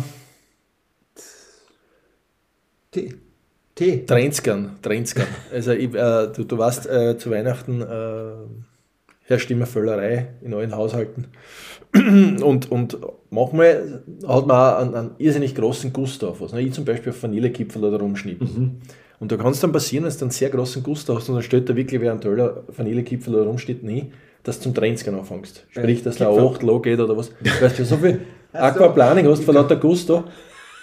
[2.90, 3.14] Tee.
[3.76, 4.04] Tee.
[4.04, 5.28] Trenzgern, Trenzgern.
[5.52, 8.32] Also ich, äh, du, du weißt, äh, zu Weihnachten äh,
[9.28, 11.26] herrscht immer Völlerei in allen Haushalten.
[11.94, 12.98] Und, und
[13.30, 16.52] manchmal hat man auch einen, einen irrsinnig großen Gust auf was.
[16.52, 16.60] ne?
[16.60, 18.82] Ich zum Beispiel auf Vanillekipferl oder rumschnippen.
[19.20, 21.42] Und da kann es dann passieren, wenn du einen sehr großen Gust hast und dann
[21.42, 24.12] stellt da wirklich wer einen toller Vanillekipferl oder rumschnitten hin,
[24.42, 25.64] dass du zum Trenzgern anfängst.
[25.70, 26.54] Sprich, dass da ein Kipferl.
[26.54, 27.30] 8 Low geht oder was.
[27.60, 28.20] Weil du so viel
[28.52, 30.24] Aquaplaning hast vor lauter Gusto,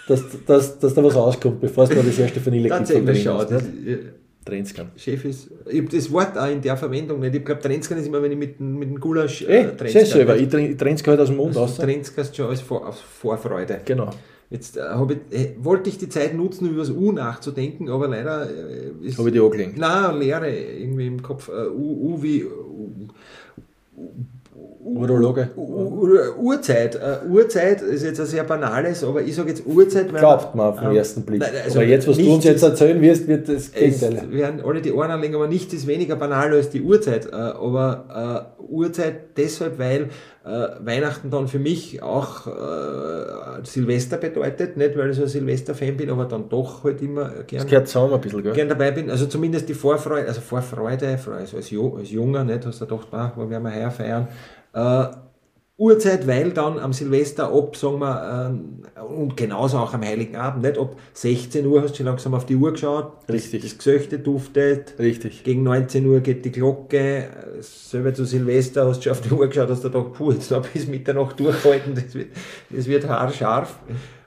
[0.08, 4.12] dass, dass, dass da was auskommt, bevor du das erste Vanillekipferl Tatsächlich drin
[4.46, 4.90] äh, Trenzgern.
[4.96, 5.50] Chef ist.
[5.68, 7.34] Ich habe das Wort auch in der Verwendung nicht.
[7.34, 10.36] Ich glaube, Trenzkan ist immer, wenn ich mit, mit dem Gulasch Ey, Trenzkan- sehr selber.
[10.36, 11.76] Ich tren- ich trenn's halt aus dem Mund aus.
[11.76, 13.80] Trenzkast schon als Vor, aus Vorfreude.
[13.84, 14.10] Genau.
[14.48, 14.82] Jetzt äh,
[15.30, 19.18] ich, äh, wollte ich die Zeit nutzen, über das U nachzudenken, aber leider äh, ist.
[19.18, 19.76] Habe ich die angelegt.
[19.76, 21.48] Nein, Leere irgendwie im Kopf.
[21.48, 22.44] Äh, U, U wie.
[22.44, 23.08] U,
[24.84, 25.48] Urologe.
[25.56, 26.94] Ur- Uhrzeit.
[26.94, 30.20] Äh, Uhrzeit ist jetzt ein sehr banales, aber ich sage jetzt Uhrzeit, weil.
[30.20, 31.40] Glaubt man auf den ähm, ersten Blick.
[31.40, 34.30] nein, also aber jetzt, was du uns jetzt erzählen wirst, wird das Es Gegenteil.
[34.32, 37.26] werden alle die Ohren anlegen, aber nichts ist weniger banal als die Uhrzeit.
[37.26, 40.08] Äh, Aber äh, Uhrzeit deshalb, weil
[40.80, 44.76] Weihnachten dann für mich auch äh, Silvester bedeutet.
[44.76, 47.88] Nicht, weil ich so ein Silvester-Fan bin, aber dann doch halt immer Das gern, gehört
[47.88, 48.52] zusammen ein bisschen, gell?
[48.52, 49.10] gern dabei bin.
[49.10, 53.32] Also zumindest die Vorfreude, also Vorfreude, Freude, also als Junger, nicht, hast du gedacht, ah,
[53.34, 54.28] wo werden wir heuer feiern.
[54.72, 55.06] Äh,
[55.78, 58.82] Uhrzeit, weil dann am Silvester ab, sagen wir, ähm,
[59.14, 60.78] und genauso auch am Heiligen Abend, nicht?
[60.78, 63.62] Ab 16 Uhr hast du schon langsam auf die Uhr geschaut, Richtig.
[63.62, 65.44] das Gesöchte duftet, Richtig.
[65.44, 67.26] gegen 19 Uhr geht die Glocke, äh,
[67.60, 70.50] selber zu Silvester hast du schon auf die Uhr geschaut, hast du gedacht, puh, jetzt
[70.50, 72.28] noch bis Mitternacht durchhalten, das wird,
[72.70, 73.78] das wird haarscharf.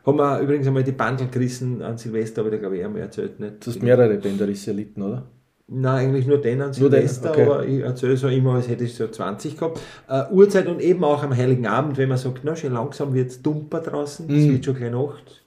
[0.05, 3.39] Haben wir übrigens einmal die Bandel gerissen an Silvester, aber da glaube ich einmal erzählt,
[3.39, 3.65] nicht?
[3.65, 5.23] Du hast mehrere Bänderrisse erlitten, oder?
[5.71, 7.43] Nein, eigentlich nur den an Silvester, okay.
[7.43, 9.79] aber ich erzähle so immer, als hätte ich so 20 gehabt.
[10.07, 13.29] Äh, Uhrzeit und eben auch am Heiligen Abend, wenn man sagt, na, schon langsam wird
[13.29, 14.51] es dumper draußen, es Mhm.
[14.53, 15.43] wird schon gleich Nacht,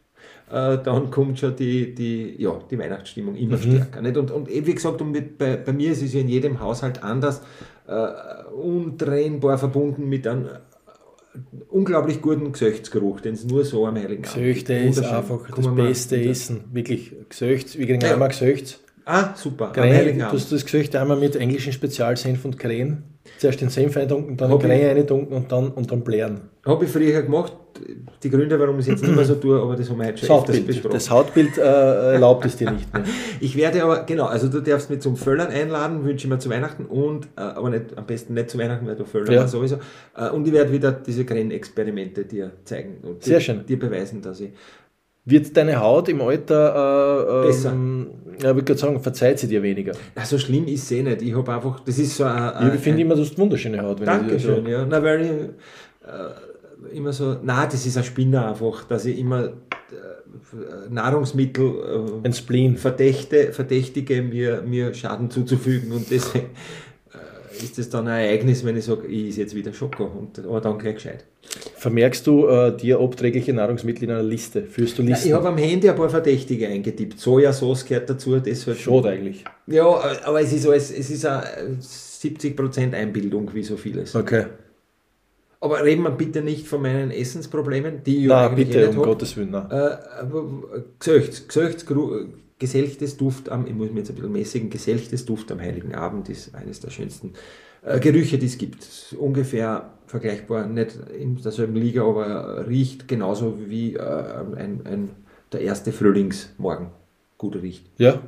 [0.50, 3.62] äh, dann kommt schon die, die, ja, die Weihnachtsstimmung immer Mhm.
[3.62, 4.00] stärker.
[4.02, 4.16] Nicht?
[4.16, 6.60] Und, und eben wie gesagt, und mit, bei, bei mir ist es ja in jedem
[6.60, 7.42] Haushalt anders,
[7.88, 8.06] äh,
[8.54, 10.48] untrennbar verbunden mit einem
[11.70, 14.90] unglaublich guten Gesöchtsgeruch, den es nur so am Heiligen Abend Gesöchte gibt.
[14.90, 15.18] ist Wunderschön.
[15.18, 16.64] einfach das beste Essen.
[16.72, 18.12] Wirklich, Gesöchts, wir kriegen Ja.
[18.12, 18.80] einmal Gesöchts.
[19.04, 23.04] Ah, super, Krähen, du hast das Gesöcht einmal mit englischen Spezialsenf und Krähen.
[23.38, 26.42] Zuerst den Senf eindunken, dann Hab den Krähen eindunken und dann, und dann blären.
[26.64, 27.52] Habe ich früher gemacht.
[28.22, 30.20] Die Gründe, warum ich es jetzt nicht mehr so tue, aber das haben wir Das
[30.20, 30.92] schon öfters Hautbild, besprochen.
[30.92, 33.02] das Hautbild äh, erlaubt es dir nicht mehr.
[33.40, 36.50] Ich werde aber, genau, also du darfst mich zum Völlern einladen, wünsche ich mir zu
[36.50, 39.48] Weihnachten und, äh, aber nicht, am besten nicht zu Weihnachten, weil du Völlern Ja.
[39.48, 39.78] sowieso.
[40.16, 43.66] Äh, und ich werde wieder diese Grenzexperimente dir zeigen und Sehr dir, schön.
[43.66, 44.50] dir beweisen, dass ich.
[45.24, 47.70] Wird deine Haut im Alter, äh, Besser.
[47.72, 48.08] ähm,
[48.42, 49.92] ja, ich würde gerade sagen, verzeiht sie dir weniger.
[50.16, 51.22] Na, so schlimm ist es eh nicht.
[51.22, 52.72] Ich habe einfach, das ist so ein.
[52.74, 54.00] Ich finde immer, du hast wunderschöne Haut.
[54.00, 54.84] Wenn Dankeschön, ja.
[54.84, 59.44] Na, weil ich äh, immer so, na, das ist ein Spinner einfach, dass ich immer
[59.44, 59.50] äh,
[60.90, 61.66] Nahrungsmittel
[62.24, 62.76] äh, Ein Spleen.
[62.76, 66.46] verdächte, verdächtige, mir, mir Schaden zuzufügen und deswegen
[67.62, 70.60] ist das dann ein Ereignis, wenn ich sage, ich ist jetzt wieder Schoko, und, aber
[70.60, 71.24] dann gleich gescheit.
[71.76, 74.62] Vermerkst du äh, dir abträgliche Nahrungsmittel in einer Liste?
[74.64, 75.28] Führst du Ja, Listen?
[75.28, 77.18] ich habe am Handy ein paar Verdächtige eingetippt.
[77.18, 79.44] Sojasauce gehört dazu, das halt Schade eigentlich.
[79.66, 79.86] Ja,
[80.24, 81.44] aber es ist alles, es ist eine
[81.80, 84.14] 70% Einbildung, wie so vieles.
[84.14, 84.46] Okay.
[85.62, 89.04] Aber reden wir bitte nicht von meinen Essensproblemen, die ich eigentlich bitte, eh um hab.
[89.04, 89.50] Gottes Willen.
[89.52, 89.70] nein.
[89.70, 90.44] Äh, aber
[90.98, 92.26] Gesöchts, Gesöchts, Gru-
[92.58, 96.28] geselchtes Duft am, ich muss mir jetzt ein bisschen mäßigen, geselchtes Duft am Heiligen Abend
[96.28, 97.34] ist eines der schönsten
[97.82, 98.86] äh, Gerüche, die es gibt.
[99.18, 104.00] Ungefähr vergleichbar, nicht in derselben Liga, aber riecht genauso wie äh,
[104.56, 105.10] ein, ein,
[105.52, 106.88] der erste Frühlingsmorgen
[107.38, 107.86] gut riecht.
[107.98, 108.20] Ja,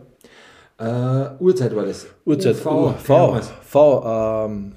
[0.79, 2.07] Äh, Uhrzeit war das.
[2.25, 2.55] Uhrzeit.
[2.65, 4.73] UV, V, V, ähm,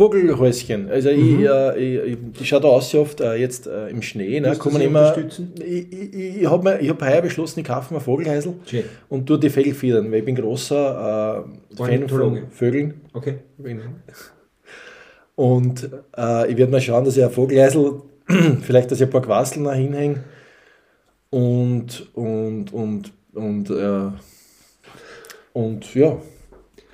[0.00, 0.90] Vogelhäuschen.
[0.90, 1.40] Also Mhm.
[1.40, 4.40] ich, äh, ich, ich, schaue da aus oft äh, jetzt äh, im Schnee.
[4.40, 8.54] Ne, kommen sie immer, ich ich, ich habe hab heuer beschlossen, ich kaufe mir Vogelhäusl
[8.64, 8.84] Schön.
[9.10, 11.44] und tue die Vögel federn, weil ich bin großer
[11.74, 12.94] äh, Fan von Vögeln.
[13.12, 13.34] Okay.
[13.58, 13.80] Bin-
[15.36, 15.84] Und
[16.16, 18.00] äh, ich werde mal schauen, dass ich ein Vogelheisel
[18.62, 20.24] vielleicht, dass ich ein paar Quasteln noch hinhänge
[21.30, 24.10] und, und, und, und, äh,
[25.52, 26.16] und ja,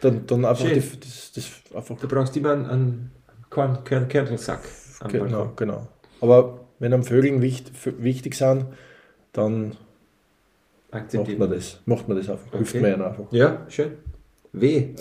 [0.01, 3.11] dann, dann einfach die, das, das einfach Du brauchst immer einen, einen
[3.51, 4.61] Korn, Kern, Kernelsack.
[5.09, 5.89] Genau, genau.
[6.21, 8.67] Aber wenn am Vögeln wichtig, wichtig sind,
[9.33, 9.77] dann
[10.93, 11.81] macht man das.
[11.87, 12.51] Macht man das einfach.
[12.53, 12.81] Hilft Okay.
[12.83, 13.25] mir ja einfach.
[13.33, 13.93] Ja, schön.
[14.53, 14.77] W.
[14.77, 14.95] Äh,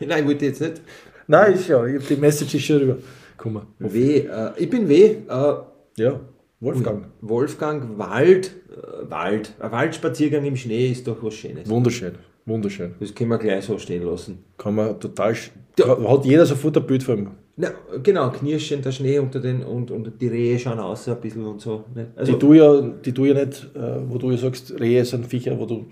[0.06, 0.82] nein, ich wollte jetzt nicht.
[1.26, 2.96] Nein, ist ja, die Message ist schon rüber.
[3.38, 3.66] Guck mal.
[3.78, 4.18] W.
[4.18, 5.02] Äh, ich bin W.
[5.04, 5.54] Äh,
[5.96, 6.20] Ja,
[6.60, 7.06] Wolfgang.
[7.22, 8.52] Wolfgang Wald.
[8.70, 9.54] Äh, Wald.
[9.60, 11.68] Ein Waldspaziergang im Schnee ist doch was Schönes.
[11.68, 12.14] Wunderschön.
[12.44, 12.94] Wunderschön.
[12.98, 14.44] Das können wir gleich so stehen lassen.
[14.58, 15.34] Kann man total.
[15.78, 16.10] Ja.
[16.10, 17.30] Hat jeder sofort ein Bild vor ihm.
[17.54, 17.68] Na,
[18.02, 21.60] genau, knirschend der Schnee unter den und, und die Rehe schauen aus ein bisschen und
[21.60, 21.84] so.
[22.16, 25.26] Also, die du ja, die du ja nicht, äh, wo du ja sagst, Rehe sind
[25.26, 25.84] Viecher, wo du,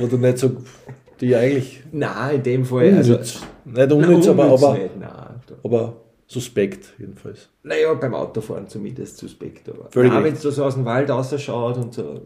[0.00, 0.56] wo du nicht so,
[1.20, 2.94] die eigentlich nein, in dem Fall.
[2.94, 5.40] Also, unnütz, nicht unnütz, aber, unnütz aber, nicht, nein.
[5.62, 7.48] aber suspekt jedenfalls.
[7.62, 9.68] Naja, beim Autofahren zumindest suspekt.
[9.68, 12.20] Aber wenn es so aus dem Wald ausschaut und so,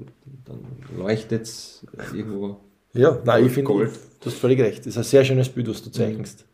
[0.47, 0.61] dann
[0.99, 2.57] leuchtet es irgendwo.
[2.95, 4.81] Ja, nein, ich finde, du hast völlig recht.
[4.81, 6.45] Das ist ein sehr schönes Bild, was du zeichnest.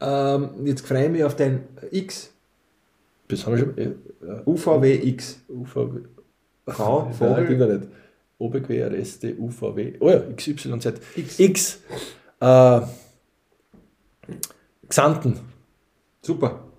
[0.00, 2.32] Ähm, jetzt freue ich mich auf dein X,
[3.28, 3.78] Das haben wir schon.
[3.78, 5.40] Äh, äh, UVWX.
[5.48, 6.00] UVW.
[6.68, 7.60] V, Vogel.
[7.60, 7.88] ja nicht.
[8.38, 9.94] OBQ, RST, UVW.
[10.00, 10.92] Oh ja, XYZ.
[11.16, 11.38] X.
[11.38, 11.80] X.
[12.40, 12.80] Äh,
[14.88, 15.38] Xanten.
[16.20, 16.71] Super.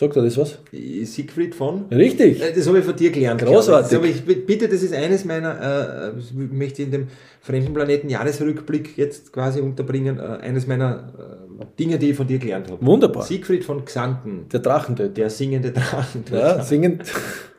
[0.00, 0.56] Sagt er das was?
[0.72, 1.84] Siegfried von?
[1.90, 2.40] Richtig.
[2.40, 3.42] Äh, Das habe ich von dir gelernt.
[3.42, 3.90] Großartig.
[3.90, 4.26] glaube ich.
[4.26, 7.08] Ich, bitte, das ist eines meiner, äh, ich möchte in dem
[7.42, 11.12] Fremden Planeten Jahresrückblick jetzt quasi unterbringen, äh, eines meiner
[11.60, 12.86] äh, Dinge, die ich von dir gelernt habe.
[12.86, 13.24] Wunderbar.
[13.24, 15.10] Siegfried von Xanten, Der Drachentöter.
[15.10, 16.24] der singende Drachen.
[16.32, 17.02] Ja, singend.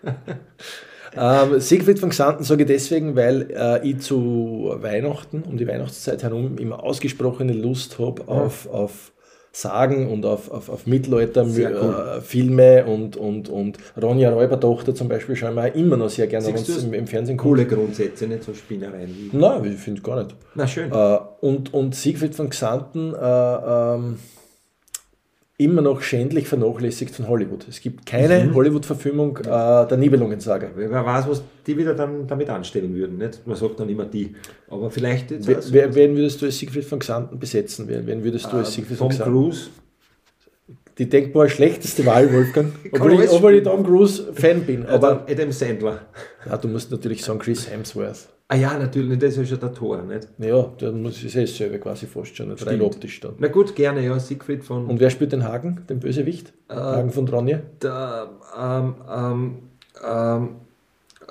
[1.15, 6.23] ähm, Siegfried von Xanten sage ich deswegen, weil äh, ich zu Weihnachten, um die Weihnachtszeit
[6.23, 9.11] herum, immer ausgesprochene Lust habe auf, auf
[9.53, 12.17] Sagen und auf, auf, auf Mittelalter Sehr cool.
[12.17, 16.27] äh, Filme und, und, und Ronja Räubertochter zum Beispiel schauen wir auch immer noch sehr
[16.27, 17.55] gerne, im, im Fernsehen kommt.
[17.55, 19.29] Coole Grundsätze, nicht so Spinnereien.
[19.33, 20.35] Nein, ich finde gar nicht.
[20.55, 20.89] Na schön.
[20.91, 24.19] Äh, und, und Siegfried von Xanten äh, ähm,
[25.63, 27.67] immer noch schändlich vernachlässigt von Hollywood.
[27.69, 28.55] Es gibt keine Mhm.
[28.55, 30.69] Hollywood-Verfilmung äh, der Nibelungensaga.
[30.75, 33.17] Wer weiß, was die wieder dann damit anstellen würden.
[33.17, 33.45] Nicht?
[33.45, 34.35] Man sagt dann immer die.
[34.69, 37.87] Aber vielleicht jetzt Wer, wer, wen würdest du als Siegfried von Xanten besetzen?
[37.87, 39.33] Wen, wen würdest du als äh, Siegfried von Tom Xanten?
[39.33, 39.69] Cruise.
[40.97, 42.73] Die denkbar schlechteste Wahl, Wolfgang.
[42.91, 43.63] Obwohl, ich, obwohl ich.
[43.63, 44.85] Tom Cruise Fan bin.
[44.85, 46.01] Aber Aber Adam Sandler.
[46.45, 48.27] ja, du musst natürlich sagen Chris Hemsworth.
[48.51, 50.01] Ah ja, natürlich, das ist ja der Tor.
[50.01, 50.27] Nicht?
[50.37, 53.35] Ja, der muss ist ja dasselbe quasi fast schon, nicht rein optisch dann.
[53.37, 54.19] Na gut, gerne, ja.
[54.19, 54.87] Siegfried von.
[54.87, 56.51] Und wer spielt den Hagen, den Bösewicht?
[56.67, 57.63] Äh, Hagen von Tronje?
[57.81, 58.29] der,
[58.59, 59.57] ähm, ähm,
[60.05, 60.49] ähm,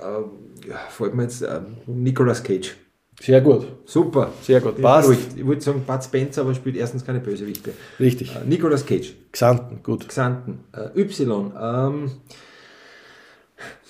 [0.03, 0.25] ähm,
[0.67, 2.75] ja, fällt mir jetzt ähm, Nicolas Cage.
[3.21, 4.33] Sehr gut, Super.
[4.41, 4.77] sehr gut.
[4.79, 5.37] Ich, Passt.
[5.37, 7.73] ich wollte sagen Bud Spencer, aber spielt erstens keine Bösewichte.
[7.99, 8.35] Richtig.
[8.35, 9.15] Äh, Nicolas Cage.
[9.31, 10.09] Xanten, gut.
[10.09, 10.61] Xanten.
[10.73, 11.53] Äh, y.
[11.61, 12.11] Ähm,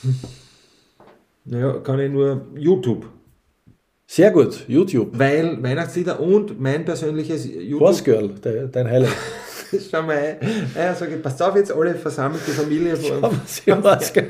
[1.45, 3.07] naja, kann ich nur YouTube.
[4.13, 5.17] Sehr gut, YouTube.
[5.17, 7.81] Weil Weihnachtslieder und mein persönliches YouTube.
[7.81, 9.13] Horse Girl, de, dein Highlight.
[9.89, 10.37] Schau mal ein.
[10.75, 12.99] Ja, sag ich, passt auf jetzt, alle versammelte Familie.
[13.23, 14.27] Aber sie Horse Girl.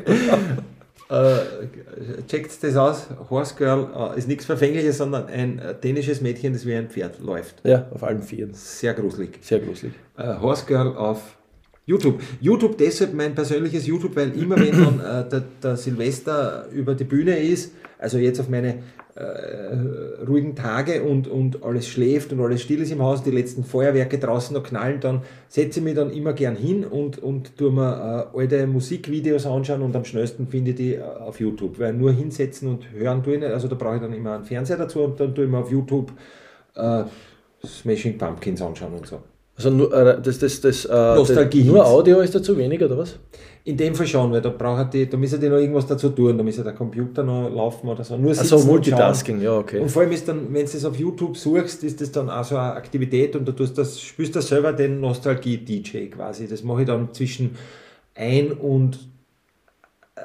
[1.09, 3.07] Äh, checkt das aus.
[3.31, 7.19] Horse Girl äh, ist nichts Verfängliches, sondern ein äh, dänisches Mädchen, das wie ein Pferd
[7.19, 7.65] läuft.
[7.65, 8.53] Ja, auf allen Vieren.
[8.53, 9.39] Sehr gruselig.
[9.41, 9.95] Sehr gruselig.
[10.19, 11.39] Äh, Horse Girl auf
[11.87, 12.21] YouTube.
[12.39, 17.05] YouTube deshalb mein persönliches YouTube, weil immer wenn dann äh, der, der Silvester über die
[17.05, 18.83] Bühne ist, also jetzt auf meine
[19.15, 23.65] äh, ruhigen Tage und, und alles schläft und alles still ist im Haus, die letzten
[23.65, 27.73] Feuerwerke draußen noch knallen, dann setze ich mich dann immer gern hin und, und tue
[27.73, 31.79] mir äh, alte Musikvideos anschauen und am schnellsten finde ich die äh, auf YouTube.
[31.79, 34.45] Weil nur hinsetzen und hören tue ich nicht, also da brauche ich dann immer einen
[34.45, 36.13] Fernseher dazu und dann tue ich mir auf YouTube
[36.75, 37.05] äh,
[37.65, 39.21] Smashing Pumpkins anschauen und so.
[39.61, 41.87] Also nur, äh, das, das, das, äh, Nostalgie das, nur.
[41.87, 43.19] Audio ist da zu wenig, oder was?
[43.65, 46.39] In dem Fall schon, weil da braucht die, da müssen die noch irgendwas dazu tun,
[46.39, 48.17] da müssen der Computer noch laufen oder so.
[48.17, 49.81] Nur Also Multitasking, ja, okay.
[49.81, 52.43] Und vor allem ist dann, wenn du das auf YouTube suchst, ist das dann auch
[52.43, 56.49] so eine Aktivität und du tust das, spielst da selber den Nostalgie-DJ quasi.
[56.49, 57.55] Das mache ich dann zwischen
[58.15, 58.99] 1 und
[60.17, 60.21] äh,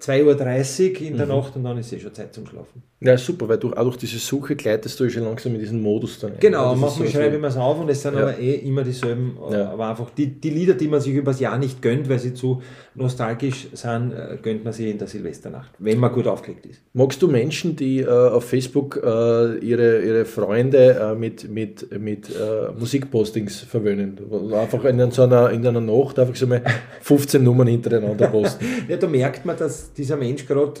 [0.00, 1.32] 2.30 Uhr in der Mhm.
[1.32, 2.82] Nacht und dann ist eh schon Zeit zum Schlafen.
[3.00, 6.18] Ja, super, weil du auch durch diese Suche gleitest du schon langsam in diesen Modus
[6.18, 6.32] dann.
[6.32, 6.40] ein.
[6.40, 8.22] Genau, ist manchmal so- schreibe ich mir es auf und es sind Ja.
[8.22, 9.70] aber eh immer dieselben, äh, Ja.
[9.70, 12.60] aber einfach die, die Lieder, die man sich übers Jahr nicht gönnt, weil sie zu
[12.96, 16.80] nostalgisch sind, äh, gönnt man sie in der Silvesternacht, wenn man gut aufgelegt ist.
[16.92, 22.28] Magst du Menschen, die äh, auf Facebook äh, ihre, ihre Freunde äh, mit, mit, mit
[22.30, 24.18] äh, Musikpostings verwöhnen?
[24.52, 26.62] Einfach in so einer, in einer Nacht einfach so mal
[27.02, 28.64] 15 Nummern hintereinander posten.
[28.88, 30.74] Ja, da merkt man, dass dieser Mensch gerade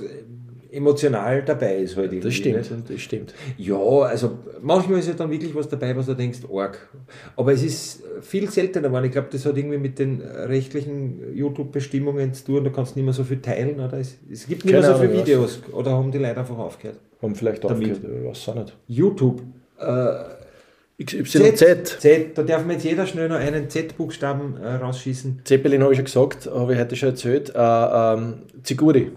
[0.70, 2.28] emotional dabei ist halt irgendwie.
[2.28, 2.90] Das stimmt, nicht?
[2.90, 3.34] das stimmt.
[3.56, 6.88] Ja, also manchmal ist ja dann wirklich was dabei, was du denkst, arg.
[7.36, 9.06] Aber es ist viel seltener geworden.
[9.06, 12.64] Ich glaube, das hat irgendwie mit den rechtlichen YouTube-Bestimmungen zu tun.
[12.64, 13.80] Du kannst nicht mehr so viel teilen.
[13.80, 13.94] Oder?
[13.94, 15.20] Es, es gibt nicht mehr Keine so viele was.
[15.20, 15.62] Videos.
[15.72, 16.98] Oder haben die Leute einfach aufgehört?
[17.22, 18.76] Haben vielleicht aufgehört, weiß auch nicht.
[18.86, 19.42] YouTube.
[19.78, 20.37] Äh,
[21.04, 21.98] XYZ.
[22.00, 22.36] Z.
[22.36, 25.42] Da darf man jetzt jeder schnell noch einen Z-Buchstaben äh, rausschießen.
[25.44, 27.52] Zeppelin habe ich schon gesagt, habe ich heute schon erzählt.
[27.54, 29.12] Äh, ähm, Ziguri.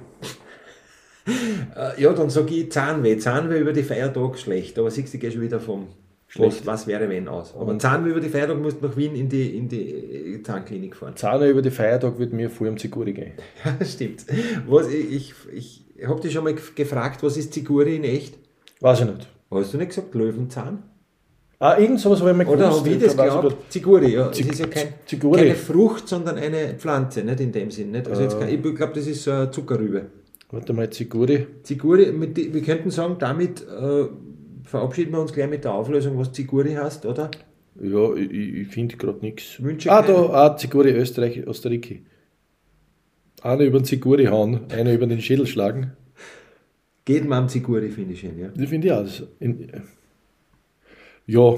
[1.27, 3.17] Äh, ja, dann sage ich Zahnweh.
[3.17, 4.77] Zahnweh über die Feiertage schlecht.
[4.79, 5.88] Aber siehst du, ich gehe schon wieder vom
[6.27, 6.65] Schlecht.
[6.65, 7.53] Was, was wäre wenn aus.
[7.55, 9.89] Aber Und- Zahnweh über die Feiertage musst du nach Wien in die, in die
[10.36, 11.15] äh, Zahnklinik fahren.
[11.15, 13.32] Zahner über die Feiertag wird mir voll um Ziguri gehen.
[13.65, 14.25] Ja, stimmt.
[14.67, 18.36] Was, ich ich, ich habe dich schon mal gef- gefragt, was ist Ziguri in echt?
[18.79, 19.27] Weiß ich nicht.
[19.51, 20.84] Hast du nicht gesagt Löwenzahn?
[21.64, 22.80] Ah, irgend sowas habe ich mal Oder gewusst.
[22.80, 23.55] habe ich das geglaubt?
[23.70, 24.32] Ziguri, ja.
[24.32, 25.38] Zig- es ist ja kein, Ziguri.
[25.41, 27.91] keine Frucht, sondern eine Pflanze, nicht in dem Sinn.
[27.91, 28.07] Nicht?
[28.07, 28.39] Also jetzt Äh.
[28.39, 30.07] kein, ich glaube, das ist so eine Zuckerrübe.
[30.49, 31.45] Warte mal, Ziguri.
[31.62, 34.05] Ziguri, mit, wir könnten sagen, damit äh,
[34.64, 37.30] verabschieden wir uns gleich mit der Auflösung, was Ziguri heißt, oder?
[37.80, 39.59] Ja, ich, ich finde gerade nichts.
[39.88, 40.14] Ah, keine.
[40.18, 42.01] da, ah, Ziguri Österreich, Österreich.
[43.43, 45.91] Einer über den Ziguri hauen, einer über den Schädel schlagen.
[47.05, 48.47] Geht man am Ziguri, finde ich schön, ja.
[48.55, 49.05] Das finde ich auch.
[49.39, 49.70] In,
[51.26, 51.55] ja.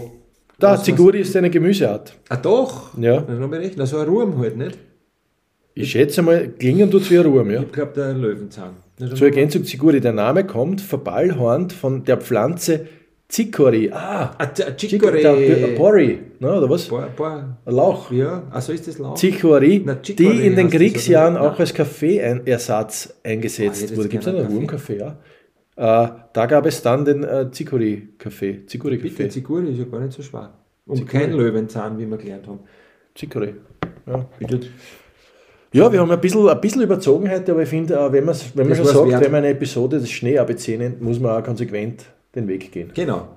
[0.59, 2.13] Da, Ziguri ist eine Gemüseart.
[2.29, 2.97] Ah, doch!
[2.97, 3.21] Ja.
[3.21, 3.75] Dann habe ich recht.
[3.77, 4.77] Na, so ein Ruhm halt, nicht?
[5.73, 7.61] Ich schätze mal, klingen tut wie ein Ruhm, ja.
[7.63, 8.75] Ich glaube, der Löwenzahn.
[9.15, 12.87] Zur Ergänzung Ziguri, der Name kommt verballhornt von der Pflanze
[13.27, 13.89] Zikori.
[13.91, 15.21] Ah, Ah, Z- Chicory.
[15.21, 15.75] Chicory.
[15.75, 16.85] Porri, ne, oder was?
[16.87, 17.57] Boah.
[17.65, 18.11] Ein Lauch.
[18.11, 19.15] Ja, also ist das Lauch?
[19.15, 24.09] Zikori, Na, die in den Kriegsjahren auch als Kaffeeersatz Ah, eingesetzt ich hätte wurde.
[24.09, 25.17] Gibt es einen Wurmkaffee, ja?
[25.75, 28.51] Äh, da gab es dann den äh, Zikori-Kaffee.
[28.53, 29.29] Bitte, Zikori-Kaffee.
[29.29, 30.53] Ziguri ist ja gar nicht so schwer.
[30.85, 31.17] Und Ziguri.
[31.17, 32.59] kein Löwenzahn, wie wir gelernt haben.
[33.15, 33.55] Zikori.
[34.05, 34.25] Ja.
[34.37, 34.59] Bitte.
[35.71, 38.67] ja, wir haben ein bisschen, ein bisschen überzogen heute, aber ich finde, äh, wenn, wenn
[38.67, 39.21] man schon sagt, wert.
[39.23, 42.05] wenn man eine Episode des Schnee-ABC nennt, muss man auch konsequent
[42.35, 42.91] den Weg gehen.
[42.93, 43.27] Genau.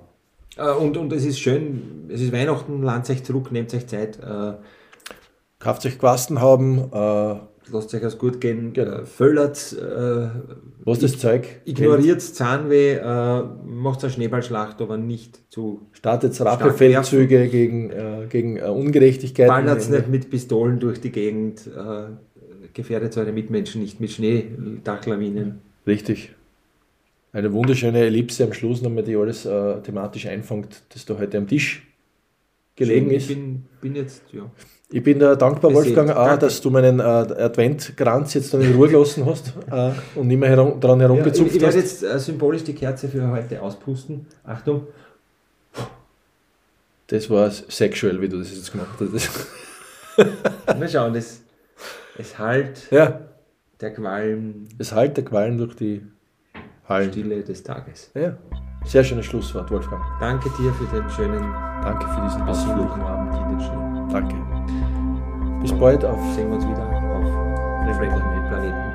[0.57, 4.18] Äh, Und, und es ist schön, es ist Weihnachten, lasst euch zurück, nehmt euch Zeit,
[4.22, 4.53] äh,
[5.59, 6.91] Kauft euch Quasten haben,
[7.71, 9.05] lasst euch was gut gehen, Genau.
[9.05, 10.29] föllert, äh,
[10.85, 17.91] was das Zeug ignoriert Zahnweh, äh, macht eine Schneeballschlacht, aber nicht zu Startet Rachefeldzüge gegen,
[17.91, 19.49] äh, gegen äh, Ungerechtigkeiten.
[19.49, 25.61] Ballert nicht mit Pistolen durch die Gegend, äh, gefährdet eure Mitmenschen nicht mit Schneedachlawinen.
[25.87, 26.33] Richtig.
[27.33, 31.47] Eine wunderschöne Ellipse am Schluss nochmal, die alles äh, thematisch einfängt, das da heute am
[31.47, 31.87] Tisch
[32.77, 33.29] gelegen Ich ist.
[33.29, 34.51] bin, bin jetzt, ja.
[34.89, 35.74] Ich bin da dankbar.
[35.74, 36.47] Wolfgang, auch, Danke.
[36.47, 40.49] dass du meinen äh, Adventkranz jetzt dann in Ruhe gelassen hast äh, und nicht mehr
[40.49, 42.03] herum, dran ja ich, herumgezupft ich werde hast.
[42.03, 44.26] jetzt äh, symbolisch die Kerze für heute auspusten.
[44.45, 44.87] Achtung.
[47.09, 49.30] Das war sexual, wie du das jetzt gemacht hast.
[50.78, 51.41] Mal schauen, es,
[52.16, 53.20] es halt ja,
[53.80, 56.03] der Qualm, es halt der Qualm durch die
[56.89, 57.11] Hallen.
[57.11, 58.11] Stille des Tages.
[58.14, 58.37] Ja,
[58.84, 60.03] sehr schönes Schlusswort, Wolfgang.
[60.20, 62.43] Danke dir für den schönen Danke für diesen.
[62.43, 63.95] Ausflug Abend in den Schnee.
[64.11, 64.36] Danke.
[65.61, 67.24] Bis bald auf Sehen wir uns wieder auf
[67.86, 68.86] dem Planeten.